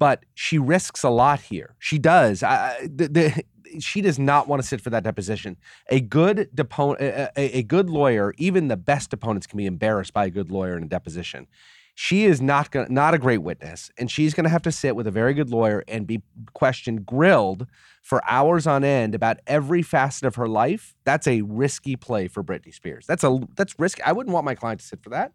but 0.00 0.24
she 0.34 0.58
risks 0.58 1.04
a 1.04 1.10
lot 1.10 1.42
here. 1.42 1.76
She 1.78 1.98
does. 1.98 2.42
I, 2.42 2.88
the, 2.90 3.06
the, 3.06 3.44
she 3.80 4.00
does 4.00 4.18
not 4.18 4.48
want 4.48 4.62
to 4.62 4.66
sit 4.66 4.80
for 4.80 4.88
that 4.90 5.04
deposition. 5.04 5.58
A 5.90 6.00
good 6.00 6.48
deponent, 6.54 7.02
a, 7.36 7.58
a, 7.58 7.62
good 7.62 7.90
lawyer, 7.90 8.34
even 8.38 8.68
the 8.68 8.78
best 8.78 9.12
opponents 9.12 9.46
can 9.46 9.58
be 9.58 9.66
embarrassed 9.66 10.14
by 10.14 10.24
a 10.24 10.30
good 10.30 10.50
lawyer 10.50 10.76
in 10.76 10.82
a 10.82 10.88
deposition. 10.88 11.46
She 11.94 12.24
is 12.24 12.40
not 12.40 12.70
going 12.70 12.92
not 12.92 13.12
a 13.12 13.18
great 13.18 13.42
witness, 13.42 13.90
and 13.98 14.10
she's 14.10 14.32
going 14.32 14.44
to 14.44 14.50
have 14.50 14.62
to 14.62 14.72
sit 14.72 14.96
with 14.96 15.06
a 15.06 15.10
very 15.10 15.34
good 15.34 15.50
lawyer 15.50 15.84
and 15.86 16.06
be 16.06 16.22
questioned, 16.54 17.04
grilled 17.04 17.66
for 18.00 18.22
hours 18.26 18.66
on 18.66 18.84
end 18.84 19.14
about 19.14 19.36
every 19.46 19.82
facet 19.82 20.24
of 20.24 20.36
her 20.36 20.48
life. 20.48 20.94
That's 21.04 21.26
a 21.26 21.42
risky 21.42 21.96
play 21.96 22.26
for 22.26 22.42
Britney 22.42 22.72
Spears. 22.72 23.04
That's 23.06 23.22
a 23.22 23.38
that's 23.54 23.78
risky. 23.78 24.02
I 24.02 24.12
wouldn't 24.12 24.32
want 24.32 24.46
my 24.46 24.54
client 24.54 24.80
to 24.80 24.86
sit 24.86 25.02
for 25.02 25.10
that. 25.10 25.34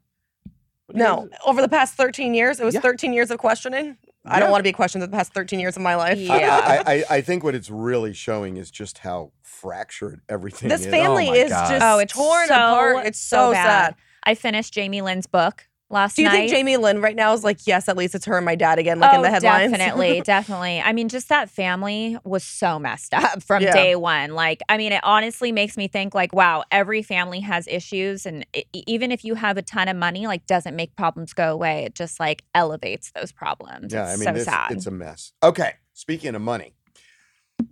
What 0.88 0.96
do 0.96 1.00
you 1.00 1.08
no, 1.08 1.30
over 1.46 1.62
the 1.62 1.70
past 1.70 1.94
13 1.96 2.34
years, 2.34 2.60
it 2.60 2.66
was 2.66 2.74
Yeah. 2.74 2.82
13 2.82 3.14
years 3.14 3.30
of 3.30 3.38
questioning. 3.38 3.98
I 4.26 4.36
Yeah. 4.36 4.40
don't 4.42 4.52
want 4.52 4.60
to 4.60 4.64
be 4.64 4.74
questioned 4.74 5.02
the 5.04 5.08
past 5.08 5.34
13 5.34 5.60
years 5.60 5.76
of 5.76 5.82
my 5.84 5.96
life. 5.96 6.18
I- 6.18 6.22
Yeah. 6.40 6.84
I, 6.86 6.94
I, 6.94 7.04
I 7.18 7.22
think 7.22 7.44
what 7.44 7.56
it's 7.56 7.70
really 7.70 8.14
showing 8.14 8.58
is 8.58 8.72
just 8.72 9.00
how 9.00 9.32
fractured 9.44 10.22
everything 10.30 10.72
is. 10.72 10.80
This 10.80 10.88
is. 10.88 10.92
family 10.92 11.28
Oh 11.28 11.32
my 11.32 11.38
is 11.38 11.50
God. 11.52 11.70
just 11.70 11.86
Oh, 11.86 12.00
it's 12.00 12.14
torn 12.14 12.48
so, 12.48 12.54
apart. 12.56 13.06
It's 13.06 13.20
so, 13.22 13.52
bad. 13.52 13.64
sad. 13.66 13.96
I 14.24 14.36
finished 14.36 14.74
Jamie 14.74 15.02
Lynn's 15.02 15.28
book 15.28 15.68
last 15.90 16.12
night. 16.12 16.16
Do 16.18 16.22
you 16.24 16.28
night. 16.30 16.38
think 16.50 16.52
Jamie 16.52 16.78
Lynn 16.78 17.02
right 17.02 17.16
now 17.16 17.34
is 17.34 17.44
like, 17.44 17.66
yes, 17.68 17.88
at 17.88 17.96
least 17.98 18.16
it's 18.16 18.26
her 18.26 18.38
and 18.38 18.46
my 18.46 18.56
dad 18.56 18.80
again, 18.80 19.00
like 19.00 19.12
oh, 19.14 19.18
in 19.18 19.22
the 19.22 19.30
headlines? 19.30 19.72
definitely, 19.72 20.22
definitely. 20.26 20.82
I 20.82 20.94
mean, 20.94 21.10
just 21.10 21.30
that 21.30 21.50
family 21.50 22.18
was 22.24 22.44
so 22.44 22.80
messed 22.80 23.14
up 23.14 23.44
from 23.44 23.64
Yeah. 23.64 23.74
day 23.74 23.96
one. 23.96 24.34
Like, 24.34 24.62
I 24.70 24.78
mean, 24.78 24.92
it 24.92 25.02
honestly 25.04 25.52
makes 25.52 25.78
me 25.78 25.88
think, 25.88 26.14
like, 26.16 26.34
wow, 26.34 26.64
every 26.72 27.02
family 27.02 27.40
has 27.42 27.68
issues, 27.68 28.26
and 28.26 28.46
e- 28.56 28.64
even 28.74 29.12
if 29.12 29.24
you 29.24 29.36
have 29.36 29.58
a 29.58 29.62
ton 29.62 29.88
of 29.88 29.96
money, 29.98 30.28
like, 30.28 30.46
doesn't 30.48 30.76
make 30.76 30.96
problems 30.96 31.34
go 31.34 31.52
away. 31.54 31.84
It 31.86 31.96
just 31.96 32.20
like 32.20 32.44
elevates 32.54 33.12
those 33.12 33.32
problems. 33.32 33.94
Yeah, 33.94 34.04
it's 34.04 34.14
I 34.14 34.16
mean, 34.18 34.26
so 34.26 34.34
this, 34.34 34.46
sad. 34.46 34.72
it's 34.72 34.88
a 34.88 34.92
mess. 34.92 35.34
Okay, 35.44 35.74
speaking 35.94 36.36
of 36.36 36.42
money, 36.42 36.74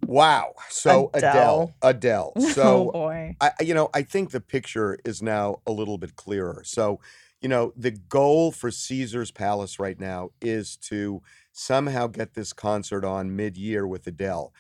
wow. 0.05 0.53
So 0.69 1.09
Adele, 1.13 1.73
Adele. 1.81 2.33
oh 2.37 2.49
So 2.51 2.91
boy. 2.91 3.35
I, 3.41 3.51
I- 3.59 3.63
you 3.63 3.73
know, 3.73 3.89
I 3.93 4.03
think 4.03 4.31
the 4.31 4.41
picture 4.41 4.97
is 5.05 5.21
now 5.21 5.57
a 5.65 5.71
little 5.71 5.97
bit 5.97 6.15
clearer. 6.15 6.61
So, 6.65 6.99
you 7.43 7.49
know, 7.49 7.73
the 7.75 7.91
goal 7.91 8.53
for 8.53 8.71
Caesar's 8.71 9.29
Palace 9.29 9.77
right 9.77 9.99
now 9.99 10.29
is 10.41 10.77
to 10.77 11.21
somehow 11.51 12.07
get 12.07 12.33
this 12.33 12.53
concert 12.53 13.03
on 13.03 13.35
mid-year 13.35 13.85
with 13.85 14.07
Adele. 14.07 14.53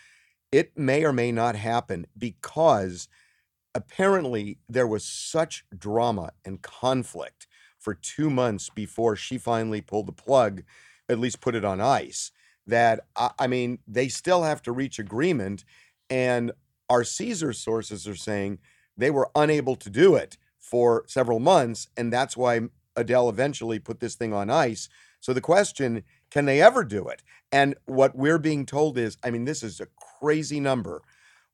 It 0.51 0.77
may 0.77 1.05
or 1.05 1.13
may 1.13 1.31
not 1.31 1.55
happen 1.55 2.05
because 2.17 3.07
apparently 3.73 4.59
there 4.67 4.85
was 4.85 5.05
such 5.05 5.63
drama 5.75 6.33
and 6.43 6.61
conflict 6.61 7.47
for 7.79 7.93
two 7.93 8.29
months 8.29 8.69
before 8.69 9.15
she 9.15 9.37
finally 9.37 9.79
pulled 9.79 10.07
the 10.07 10.11
plug, 10.11 10.63
at 11.07 11.19
least 11.19 11.39
put 11.39 11.55
it 11.55 11.63
on 11.63 11.79
ice. 11.79 12.31
That 12.67 12.99
I, 13.15 13.31
I 13.39 13.47
mean, 13.47 13.79
they 13.87 14.09
still 14.09 14.43
have 14.43 14.61
to 14.63 14.73
reach 14.73 14.99
agreement, 14.99 15.63
and 16.09 16.51
our 16.89 17.05
Caesar 17.05 17.53
sources 17.53 18.09
are 18.09 18.15
saying 18.15 18.59
they 18.97 19.09
were 19.09 19.29
unable 19.35 19.77
to 19.77 19.89
do 19.89 20.15
it 20.15 20.37
for 20.63 21.03
several 21.07 21.39
months, 21.39 21.89
and 21.97 22.11
that's 22.11 22.37
why 22.37 22.61
Adele 22.95 23.27
eventually 23.29 23.79
put 23.79 23.99
this 23.99 24.15
thing 24.15 24.33
on 24.33 24.49
ice. 24.49 24.87
So 25.19 25.33
the 25.33 25.41
question, 25.41 26.03
can 26.31 26.45
they 26.45 26.61
ever 26.61 26.83
do 26.85 27.07
it? 27.09 27.21
And 27.51 27.75
what 27.85 28.15
we're 28.15 28.39
being 28.39 28.65
told 28.65 28.97
is, 28.97 29.17
I 29.23 29.29
mean, 29.29 29.43
this 29.45 29.61
is 29.61 29.81
a 29.81 29.87
crazy 30.19 30.59
number. 30.61 31.01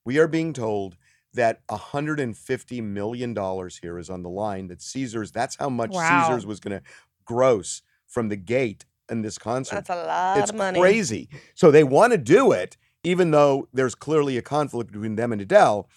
We 0.06 0.20
are 0.20 0.28
being 0.28 0.54
told 0.54 0.96
that 1.34 1.62
150 1.70 2.82
million 2.82 3.34
dollars 3.34 3.80
here 3.82 3.98
is 3.98 4.10
on 4.10 4.22
the 4.22 4.30
line. 4.30 4.68
That 4.68 4.82
Caesars, 4.82 5.32
that's 5.32 5.56
how 5.56 5.70
much 5.70 5.92
Wow. 5.92 6.28
Caesars 6.28 6.46
was 6.46 6.60
going 6.60 6.80
to 6.80 6.84
gross 7.26 7.82
from 8.08 8.30
the 8.30 8.38
gate 8.38 8.86
in 9.10 9.24
this 9.24 9.38
concert. 9.38 9.76
That's 9.76 9.90
a 9.90 10.06
lot 10.06 10.38
it's 10.38 10.52
of 10.52 10.56
money. 10.56 10.80
crazy. 10.80 11.30
So 11.56 11.72
they 11.72 11.84
want 11.84 12.12
to 12.14 12.18
do 12.18 12.52
it, 12.52 12.78
even 13.04 13.32
though 13.32 13.68
there's 13.74 13.96
clearly 13.96 14.38
a 14.38 14.42
conflict 14.44 14.92
between 14.92 15.16
them 15.16 15.32
and 15.32 15.42
Adele. 15.42 15.90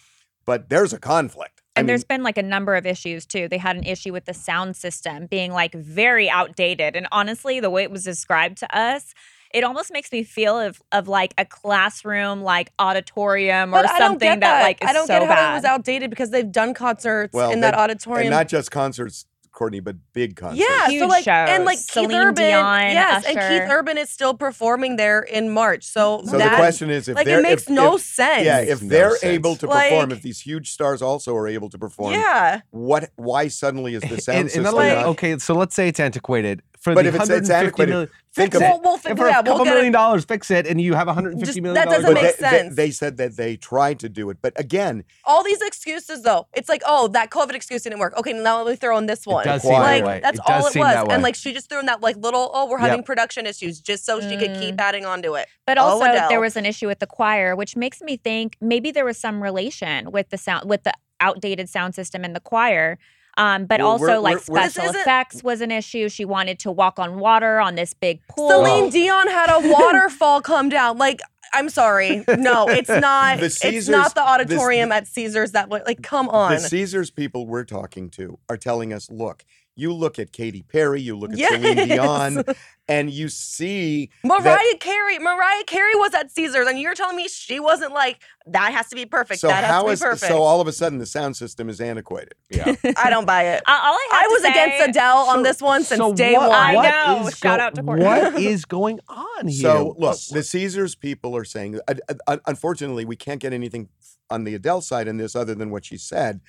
But 0.45 0.69
there's 0.71 0.93
a 0.93 0.99
conflict. 0.99 1.62
I 1.75 1.81
And 1.81 1.87
mean, 1.87 1.89
there's 1.89 2.05
been 2.05 2.23
like 2.23 2.37
a 2.37 2.43
number 2.43 2.75
of 2.77 2.85
issues 2.87 3.25
too. 3.25 3.49
They 3.49 3.57
had 3.59 3.77
an 3.77 3.85
issue 3.85 4.13
with 4.13 4.27
the 4.27 4.35
sound 4.35 4.77
system 4.77 5.27
being 5.27 5.53
like 5.53 5.73
very 5.75 6.29
outdated. 6.29 6.97
And 6.97 7.07
honestly, 7.11 7.61
the 7.61 7.71
way 7.71 7.83
it 7.83 7.91
was 7.91 8.05
described 8.05 8.59
to 8.59 8.77
us, 8.77 9.15
it 9.55 9.65
almost 9.65 9.91
makes 9.93 10.13
me 10.13 10.23
feel 10.23 10.59
of 10.59 10.83
of 10.93 11.09
like 11.09 11.33
a 11.39 11.45
classroom, 11.47 12.43
like 12.43 12.73
auditorium 12.79 13.71
or 13.71 13.83
But 13.83 13.91
I 13.91 13.99
don't 13.99 14.11
something 14.13 14.29
get 14.29 14.41
that. 14.41 14.59
that. 14.59 14.63
like 14.63 14.83
is 14.85 14.91
I 14.91 14.93
don't 14.93 15.07
so 15.07 15.15
get 15.21 15.23
how 15.29 15.35
bad. 15.35 15.53
it 15.53 15.55
was 15.57 15.65
outdated 15.65 16.11
because 16.11 16.31
they've 16.31 16.51
done 16.53 16.75
concerts 16.75 17.33
well, 17.33 17.51
in 17.51 17.61
they- 17.61 17.71
that 17.71 17.75
auditorium. 17.75 18.27
and 18.27 18.31
not 18.33 18.49
just 18.49 18.71
concerts, 18.71 19.27
Courtney, 19.53 19.81
but 19.81 19.97
big 20.15 20.35
concerts. 20.37 20.67
yeah, 20.69 20.87
so 20.87 20.93
Huge 20.93 21.09
like 21.09 21.29
and 21.29 21.61
shows. 21.61 21.67
like 21.67 21.77
Keith 21.79 21.91
Celine 21.91 22.17
Urban, 22.29 22.35
Dion, 22.47 22.81
yes, 22.81 23.25
and 23.27 23.35
Keith 23.39 23.71
Urban 23.71 23.99
is 23.99 24.09
still 24.11 24.35
performing 24.35 24.97
there 24.97 25.21
in 25.21 25.51
March. 25.51 25.85
So, 25.85 26.21
oh 26.23 26.25
So 26.27 26.39
that, 26.39 26.51
the 26.51 26.57
question 26.57 26.91
is, 26.91 27.07
if 27.09 27.17
like 27.17 27.27
it 27.27 27.43
makes 27.43 27.63
if, 27.65 27.69
no 27.71 27.97
if- 27.97 28.03
sense. 28.03 28.45
Yeah, 28.47 28.61
if 28.61 28.81
no 28.83 28.89
they're 28.89 29.11
sense. 29.11 29.25
able 29.25 29.57
to 29.57 29.67
perform, 29.69 30.09
Like- 30.09 30.17
if 30.19 30.23
these 30.23 30.41
huge 30.41 30.71
stars 30.71 31.03
also 31.03 31.37
are 31.37 31.47
able 31.47 31.69
to 31.71 31.79
perform, 31.79 32.15
yeah, 32.15 32.61
what? 32.71 33.11
Why 33.17 33.49
suddenly 33.49 33.95
is 33.95 34.03
the 34.03 34.21
sound 34.21 34.39
and, 34.39 34.49
system? 34.51 34.65
and 34.67 34.75
not 34.75 34.83
only, 34.83 34.95
not- 34.95 35.07
okay, 35.07 35.39
so 35.39 35.55
let's 35.55 35.75
say 35.75 35.89
it's 35.89 36.01
antiquated. 36.01 36.63
For 36.83 36.95
But 36.97 37.03
the 37.03 37.11
if 37.11 37.15
it's- 37.15 37.29
it's 37.31 37.49
150 37.49 37.55
antiquated, 37.55 37.91
million- 37.93 38.09
think 38.35 38.53
fix 38.53 38.57
it. 38.57 38.65
it. 38.65 38.69
We'll- 38.71 38.81
we'll 38.83 38.97
fix- 38.97 39.11
And 39.11 39.19
for 39.19 39.29
yeah, 39.29 39.39
a 39.39 39.43
we'll 39.45 39.53
couple 39.59 39.67
it- 39.73 39.75
million 39.77 39.93
dollars, 39.93 40.25
fix 40.25 40.51
it, 40.51 40.67
and 40.67 40.81
you 40.81 40.95
have 40.95 41.07
150 41.07 41.47
Just- 41.47 41.63
million 41.63 41.75
that 41.77 41.89
doesn't 41.89 42.13
but 42.13 42.15
make 42.21 42.37
they, 42.39 42.43
they- 42.43 42.59
sense. 42.59 42.75
They, 42.75 42.91
said 42.91 43.17
that 43.19 43.37
they 43.37 43.57
tried 43.57 44.01
to 44.01 44.09
do 44.09 44.31
it, 44.31 44.39
but 44.43 44.53
again, 44.59 45.05
all 45.25 45.45
these 45.45 45.63
excuses 45.63 46.23
though. 46.23 46.49
It's 46.55 46.69
like, 46.69 46.83
oh, 46.85 47.07
that 47.09 47.31
COVID 47.31 47.55
excuse 47.55 47.83
didn't 47.83 48.01
work. 48.01 48.17
Okay, 48.19 48.33
now 48.33 48.63
let 48.63 48.71
me 48.73 48.75
throw 48.77 48.99
in 48.99 49.07
this 49.07 49.25
one. 49.29 49.45
does 49.45 49.63
seem 49.63 49.71
that 49.73 50.05
way. 50.05 50.19
that's 50.21 50.41
It 50.41 50.45
does 50.45 50.63
all 50.63 50.67
it 50.67 50.73
seem 50.73 50.81
was. 50.81 50.93
that 50.95 51.07
way. 51.07 51.15
And 51.15 51.23
like 51.23 51.37
she 51.37 51.53
just 51.53 51.69
threw 51.69 51.79
in 51.79 51.87
that 51.87 52.01
like 52.01 52.17
little, 52.17 52.51
oh, 52.53 52.67
we're 52.67 52.81
Yep. 52.81 52.89
having 52.89 53.05
production 53.05 53.47
issues, 53.47 53.81
just 53.81 54.05
so 54.05 54.21
she 54.21 54.37
could 54.37 54.55
keep 54.59 54.75
mm. 54.75 54.81
adding 54.81 55.07
on 55.07 55.23
to 55.23 55.35
it. 55.35 55.47
But 55.65 55.79
Oh, 55.79 55.83
also, 55.83 56.07
Adele. 56.07 56.29
there 56.31 56.41
was 56.41 56.57
an 56.57 56.67
issue 56.67 56.89
with 56.89 56.99
the 56.99 57.07
choir, 57.07 57.55
which 57.55 57.77
makes 57.77 58.01
me 58.01 58.17
think 58.17 58.57
maybe 58.61 58.91
there 58.91 59.05
was 59.05 59.19
some 59.19 59.41
relation 59.41 60.11
with 60.11 60.31
the 60.31 60.37
sound 60.39 60.69
with 60.69 60.83
the 60.83 60.93
outdated 61.21 61.69
sound 61.69 61.95
system 61.95 62.25
in 62.25 62.33
the 62.33 62.41
choir. 62.41 62.99
Um, 63.39 63.65
but 63.67 63.81
Well, 63.81 63.89
also, 63.93 64.05
we're- 64.05 64.19
like 64.19 64.35
we're- 64.49 64.61
we're- 64.61 64.69
special 64.69 64.91
isn't- 64.91 65.01
effects 65.01 65.43
was 65.43 65.61
an 65.61 65.71
issue. 65.71 66.09
She 66.09 66.25
wanted 66.25 66.59
to 66.61 66.71
walk 66.71 66.99
on 66.99 67.19
water 67.19 67.61
on 67.61 67.75
this 67.77 67.95
big 67.95 68.21
pool. 68.29 68.49
Celine 68.51 68.91
Dion 68.91 69.27
had 69.29 69.49
a 69.51 69.59
waterfall 69.73 70.41
come 70.43 70.69
down. 70.69 70.99
Like, 70.99 71.21
I'm 71.55 71.69
sorry, 71.71 72.25
no, 72.29 72.69
it's 72.69 72.89
not. 72.91 73.39
The 73.41 73.47
it's 73.47 73.59
Caesars- 73.59 73.89
not 73.89 74.15
the 74.15 74.21
this- 74.21 74.29
auditorium 74.59 74.93
at 74.93 75.07
Caesars. 75.07 75.53
That 75.53 75.69
was 75.71 75.83
like, 75.87 76.03
come 76.03 76.29
on. 76.29 76.53
the 76.53 76.59
Caesars 76.61 77.11
people 77.11 77.47
we're 77.47 77.65
talking 77.65 78.11
to 78.11 78.39
are 78.51 78.57
telling 78.59 78.93
us, 78.93 79.11
look, 79.11 79.45
you 79.75 79.93
look 79.93 80.19
at 80.19 80.33
Katy 80.33 80.63
Perry, 80.63 81.01
you 81.01 81.17
look 81.17 81.33
at 81.33 81.39
Celine 81.39 81.89
Dion, 81.89 82.45
and 82.89 83.09
you 83.11 83.29
see 83.31 84.11
Mariah 84.23 84.43
that- 84.45 84.77
Carey, 84.81 85.19
Mariah 85.19 85.65
Carey 85.67 85.95
was 85.95 86.13
at 86.13 86.31
Caesars, 86.31 86.67
and 86.69 86.79
you're 86.79 86.95
telling 86.95 87.17
me 87.17 87.27
she 87.29 87.59
wasn't 87.59 87.93
like 87.95 88.21
that 88.47 88.73
has 88.75 88.89
to 88.89 88.97
be 88.97 89.07
perfect. 89.07 89.41
So 89.41 89.49
that 89.49 89.65
has 89.65 89.71
how 89.73 89.83
to 89.85 89.89
be 89.95 89.97
perfect. 89.97 90.31
so 90.31 90.43
all 90.43 90.61
of 90.61 90.69
a 90.69 90.73
sudden 90.73 90.99
the 90.99 91.07
sound 91.07 91.37
system 91.37 91.69
is 91.71 91.81
antiquated? 91.81 92.35
yeah. 92.51 92.75
I 92.99 93.09
don't 93.09 93.25
buy 93.27 93.45
it. 93.45 93.63
Uh, 93.67 93.71
all 93.83 93.95
I, 93.95 94.09
have 94.13 94.21
I 94.21 94.25
to 94.25 94.31
was 94.33 94.43
say- 94.43 94.51
against 94.51 94.89
Adele 94.91 95.17
on 95.17 95.43
this 95.43 95.63
one 95.63 95.85
since 95.85 95.99
So 95.99 96.13
day 96.13 96.35
what- 96.35 96.51
one. 96.51 96.59
I 96.59 96.73
know. 97.17 97.27
is 97.29 97.39
Shout 97.39 97.59
out 97.61 97.75
to 97.77 97.83
Courtney. 97.83 98.05
What 98.05 98.35
is 98.41 98.67
going 98.67 99.01
on 99.09 99.49
here? 99.49 99.63
So 99.63 99.95
look, 99.99 100.19
the 100.31 100.43
Caesars 100.43 100.95
people 100.95 101.35
are 101.37 101.45
saying. 101.45 101.81
uh, 101.89 101.95
uh, 102.27 102.37
unfortunately, 102.47 103.05
we 103.07 103.17
can't 103.17 103.41
get 103.41 103.53
anything 103.55 103.89
on 104.29 104.45
the 104.45 104.55
Adele 104.55 104.83
side 104.83 105.09
in 105.09 105.17
this 105.17 105.35
other 105.35 105.55
than 105.55 105.71
what 105.71 105.85
she 105.87 105.97
said, 105.97 106.41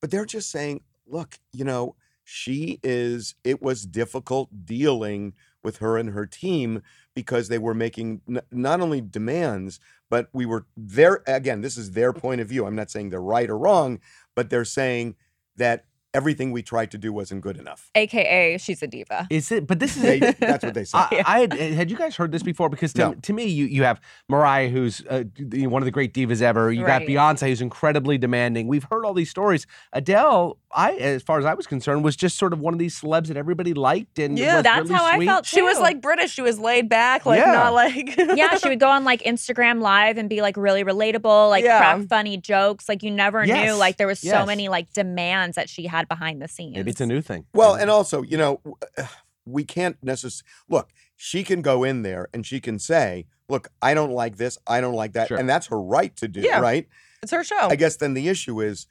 but 0.00 0.10
they're 0.12 0.24
just 0.26 0.50
saying, 0.50 0.80
look, 1.06 1.38
you 1.52 1.64
know, 1.64 1.94
she 2.30 2.78
is. 2.82 3.34
It 3.42 3.62
was 3.62 3.84
difficult 3.86 4.66
dealing 4.66 5.32
with 5.62 5.78
her 5.78 5.96
and 5.96 6.10
her 6.10 6.26
team 6.26 6.82
because 7.14 7.48
they 7.48 7.56
were 7.56 7.72
making 7.72 8.20
n- 8.28 8.42
not 8.52 8.82
only 8.82 9.00
demands, 9.00 9.80
but 10.10 10.28
we 10.34 10.44
were 10.44 10.66
there 10.76 11.22
again. 11.26 11.62
This 11.62 11.78
is 11.78 11.92
their 11.92 12.12
point 12.12 12.42
of 12.42 12.46
view. 12.48 12.66
I'm 12.66 12.76
not 12.76 12.90
saying 12.90 13.08
they're 13.08 13.22
right 13.22 13.48
or 13.48 13.56
wrong, 13.56 14.00
but 14.34 14.50
they're 14.50 14.66
saying 14.66 15.16
that 15.56 15.86
everything 16.14 16.52
we 16.52 16.62
tried 16.62 16.90
to 16.90 16.96
do 16.96 17.12
wasn't 17.12 17.40
good 17.42 17.58
enough. 17.58 17.90
AKA, 17.94 18.56
she's 18.58 18.82
a 18.82 18.86
diva. 18.86 19.26
Is 19.30 19.52
it? 19.52 19.66
But 19.66 19.78
this 19.78 19.94
is. 19.96 20.02
They, 20.02 20.18
that's 20.40 20.64
what 20.64 20.72
they 20.72 20.84
said. 20.84 20.96
I, 20.98 21.22
I 21.26 21.40
had, 21.40 21.52
had 21.52 21.90
you 21.90 21.96
guys 21.98 22.16
heard 22.16 22.32
this 22.32 22.42
before? 22.42 22.70
Because 22.70 22.94
to, 22.94 22.98
No. 23.00 23.14
to 23.14 23.32
me, 23.34 23.44
you, 23.44 23.66
you 23.66 23.82
have 23.82 24.00
Mariah, 24.28 24.70
who's 24.70 25.04
uh, 25.10 25.24
one 25.52 25.82
of 25.82 25.84
the 25.84 25.90
great 25.90 26.14
divas 26.14 26.40
ever. 26.40 26.72
You 26.72 26.86
got 26.86 27.02
Beyonce, 27.02 27.48
who's 27.48 27.60
incredibly 27.60 28.16
demanding. 28.16 28.68
We've 28.68 28.86
heard 28.90 29.04
all 29.04 29.12
these 29.12 29.28
stories. 29.30 29.66
Adele, 29.92 30.58
I, 30.70 30.92
as 30.96 31.22
far 31.22 31.38
as 31.38 31.46
I 31.46 31.54
was 31.54 31.66
concerned, 31.66 32.04
was 32.04 32.14
just 32.14 32.36
sort 32.36 32.52
of 32.52 32.60
one 32.60 32.74
of 32.74 32.78
these 32.78 33.00
celebs 33.00 33.28
that 33.28 33.36
everybody 33.38 33.72
liked 33.72 34.18
and 34.18 34.38
Yeah, 34.38 34.56
was 34.56 34.64
That's 34.64 34.82
really 34.90 34.94
how 34.94 35.04
I 35.06 35.16
sweet. 35.16 35.26
felt 35.26 35.46
She 35.46 35.62
was 35.62 35.78
like 35.80 36.02
British. 36.02 36.32
She 36.32 36.42
was 36.42 36.58
laid 36.58 36.88
back, 36.90 37.24
like 37.24 37.38
Yeah. 37.40 37.52
not 37.52 37.72
like 37.72 38.16
yeah, 38.36 38.56
she 38.58 38.68
would 38.68 38.78
go 38.80 38.88
on 38.90 39.04
like 39.04 39.22
Instagram 39.22 39.80
live 39.80 40.18
and 40.18 40.28
be 40.28 40.42
like 40.42 40.58
really 40.58 40.84
relatable, 40.84 41.48
like 41.48 41.64
Yeah. 41.64 41.78
crack 41.78 42.06
funny 42.08 42.36
jokes. 42.36 42.86
Like 42.88 43.02
you 43.02 43.10
never 43.10 43.46
knew 43.46 43.72
like 43.74 43.96
there 43.96 44.06
was 44.06 44.20
so 44.20 44.44
many 44.44 44.68
like 44.68 44.92
demands 44.92 45.56
that 45.56 45.70
she 45.70 45.86
had 45.86 46.06
behind 46.06 46.42
the 46.42 46.48
scenes. 46.48 46.76
Maybe 46.76 46.90
it's 46.90 47.00
a 47.00 47.06
new 47.06 47.22
thing. 47.22 47.46
Well, 47.54 47.74
and 47.74 47.88
also, 47.90 48.22
you 48.22 48.36
know, 48.36 48.60
we 49.46 49.64
can't 49.64 49.96
necessarily 50.02 50.44
look. 50.68 50.90
She 51.16 51.44
can 51.44 51.62
go 51.62 51.82
in 51.82 52.02
there 52.02 52.28
and 52.34 52.44
she 52.46 52.60
can 52.60 52.78
say, 52.78 53.26
"Look, 53.48 53.68
I 53.82 53.94
don't 53.94 54.12
like 54.12 54.36
this. 54.36 54.58
I 54.66 54.80
don't 54.82 54.94
like 54.94 55.14
that," 55.14 55.28
Sure. 55.28 55.38
and 55.38 55.48
that's 55.48 55.68
her 55.68 55.80
right 55.80 56.14
to 56.16 56.28
do. 56.28 56.40
Yeah. 56.42 56.60
Right? 56.60 56.86
it's 57.22 57.32
her 57.32 57.42
show. 57.42 57.56
I 57.68 57.74
guess 57.74 57.96
then 57.96 58.14
the 58.14 58.28
issue 58.28 58.60
is, 58.60 58.86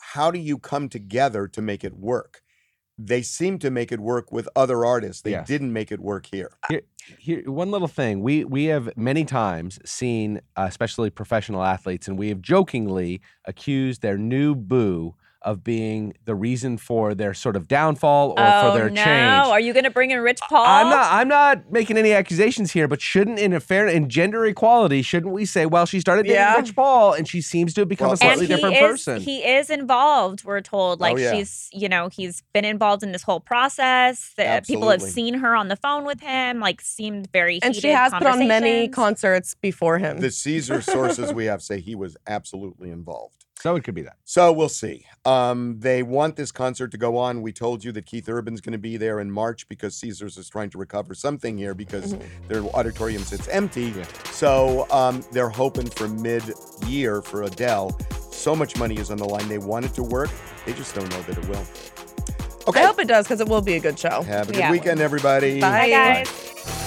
how 0.00 0.30
do 0.30 0.38
you 0.38 0.58
come 0.58 0.88
together 0.88 1.48
to 1.48 1.62
make 1.62 1.84
it 1.84 1.94
work? 1.96 2.42
They 2.98 3.22
seem 3.22 3.58
to 3.60 3.70
make 3.70 3.92
it 3.92 4.00
work 4.00 4.32
with 4.32 4.48
other 4.56 4.84
artists. 4.84 5.22
They 5.22 5.32
Yes. 5.32 5.46
didn't 5.46 5.72
make 5.72 5.92
it 5.92 6.00
work 6.00 6.26
here. 6.26 6.52
Here, 7.18 7.42
one 7.50 7.70
little 7.70 7.88
thing. 7.88 8.20
We 8.20 8.44
we 8.44 8.64
have 8.66 8.94
many 8.96 9.24
times 9.24 9.78
seen, 9.88 10.42
uh, 10.56 10.66
especially 10.68 11.08
professional 11.08 11.62
athletes, 11.62 12.06
and 12.06 12.18
we 12.18 12.28
have 12.28 12.42
jokingly 12.42 13.22
accused 13.46 14.02
their 14.02 14.18
new 14.18 14.54
boo 14.54 15.14
of 15.42 15.62
being 15.62 16.14
the 16.24 16.34
reason 16.34 16.76
for 16.76 17.14
their 17.14 17.32
sort 17.32 17.54
of 17.56 17.68
downfall 17.68 18.30
or 18.30 18.36
oh 18.38 18.70
for 18.72 18.78
their 18.78 18.90
no! 18.90 19.04
change. 19.04 19.46
Are 19.48 19.60
you 19.60 19.72
gonna 19.72 19.90
bring 19.90 20.10
in 20.10 20.20
Rich 20.20 20.40
Paul? 20.48 20.64
I'm 20.66 20.88
not. 20.90 21.12
I'm 21.12 21.28
not 21.28 21.70
making 21.70 21.96
any 21.96 22.12
accusations 22.12 22.72
here, 22.72 22.88
but 22.88 23.00
shouldn't, 23.00 23.38
in 23.38 23.52
a 23.52 23.60
fair, 23.60 23.86
in 23.86 24.08
gender 24.08 24.44
equality, 24.46 25.02
shouldn't 25.02 25.32
we 25.32 25.44
say, 25.44 25.64
well, 25.66 25.86
she 25.86 26.00
started 26.00 26.24
dating 26.24 26.36
Yeah. 26.36 26.56
Rich 26.56 26.74
Paul, 26.74 27.12
and 27.12 27.28
she 27.28 27.40
seems 27.40 27.72
to 27.74 27.82
have 27.82 27.88
become 27.88 28.06
Well, 28.06 28.10
a 28.10 28.12
and 28.14 28.20
slightly 28.38 28.46
he 28.46 28.54
different 28.54 28.76
is 28.76 28.80
person? 28.80 29.20
he 29.22 29.38
is 29.44 29.70
involved. 29.70 30.44
We're 30.44 30.60
told 30.60 31.00
oh, 31.00 31.02
like 31.02 31.14
Oh, 31.14 31.18
yeah. 31.18 31.32
she's 31.34 31.68
you 31.72 31.88
know 31.88 32.08
he's 32.08 32.42
been 32.52 32.64
involved 32.64 33.02
in 33.02 33.12
this 33.12 33.22
whole 33.22 33.40
process. 33.40 34.32
The, 34.36 34.46
uh, 34.46 34.60
people 34.62 34.90
have 34.90 35.02
seen 35.02 35.34
her 35.34 35.54
on 35.54 35.68
the 35.68 35.76
phone 35.76 36.04
with 36.04 36.20
him. 36.20 36.60
Like 36.60 36.80
seemed 36.80 37.30
very 37.32 37.60
and 37.62 37.74
she 37.74 37.88
has 37.88 38.12
put 38.12 38.26
on 38.26 38.46
many 38.48 38.88
concerts 38.88 39.54
before 39.54 39.98
him. 39.98 40.18
The 40.20 40.30
Caesar 40.30 40.82
sources 40.82 41.32
we 41.38 41.44
have 41.46 41.62
say 41.62 41.80
he 41.80 41.94
was 41.94 42.16
absolutely 42.26 42.90
involved. 42.90 43.44
So 43.60 43.76
it 43.76 43.84
could 43.84 43.94
be 43.94 44.02
that. 44.02 44.16
So 44.24 44.52
we'll 44.52 44.68
see. 44.68 45.04
Um, 45.24 45.76
they 45.80 46.02
want 46.02 46.36
this 46.36 46.52
concert 46.52 46.90
to 46.92 46.98
go 46.98 47.16
on. 47.16 47.42
We 47.42 47.52
told 47.52 47.84
you 47.84 47.92
that 47.92 48.06
Keith 48.06 48.28
Urban's 48.28 48.60
going 48.60 48.72
to 48.72 48.78
be 48.78 48.96
there 48.96 49.20
in 49.20 49.30
March 49.30 49.68
because 49.68 49.94
Caesars 49.96 50.38
is 50.38 50.48
trying 50.48 50.70
to 50.70 50.78
recover 50.78 51.14
something 51.14 51.58
here 51.58 51.74
because 51.74 52.16
their 52.48 52.62
auditorium 52.74 53.22
sits 53.22 53.48
empty. 53.48 53.92
So 54.30 54.86
um, 54.90 55.24
they're 55.32 55.48
hoping 55.48 55.88
for 55.88 56.08
mid-year 56.08 57.20
for 57.22 57.42
Adele. 57.42 57.98
So 58.30 58.54
much 58.54 58.76
money 58.78 58.96
is 58.96 59.10
on 59.10 59.16
the 59.18 59.24
line. 59.26 59.48
They 59.48 59.58
want 59.58 59.84
it 59.84 59.94
to 59.94 60.02
work. 60.02 60.30
They 60.64 60.72
just 60.72 60.94
don't 60.94 61.10
know 61.10 61.22
that 61.22 61.38
it 61.38 61.48
will. 61.48 61.64
Okay. 62.68 62.82
I 62.82 62.86
hope 62.86 62.98
it 63.00 63.08
does 63.08 63.24
because 63.26 63.40
it 63.40 63.48
will 63.48 63.62
be 63.62 63.74
a 63.74 63.80
good 63.80 63.98
show. 63.98 64.22
Have 64.22 64.50
a 64.50 64.52
good 64.52 64.58
Yeah. 64.58 64.70
weekend, 64.70 65.00
everybody. 65.00 65.60
Bye. 65.60 65.70
Bye 65.70 65.90
guys. 65.90 66.84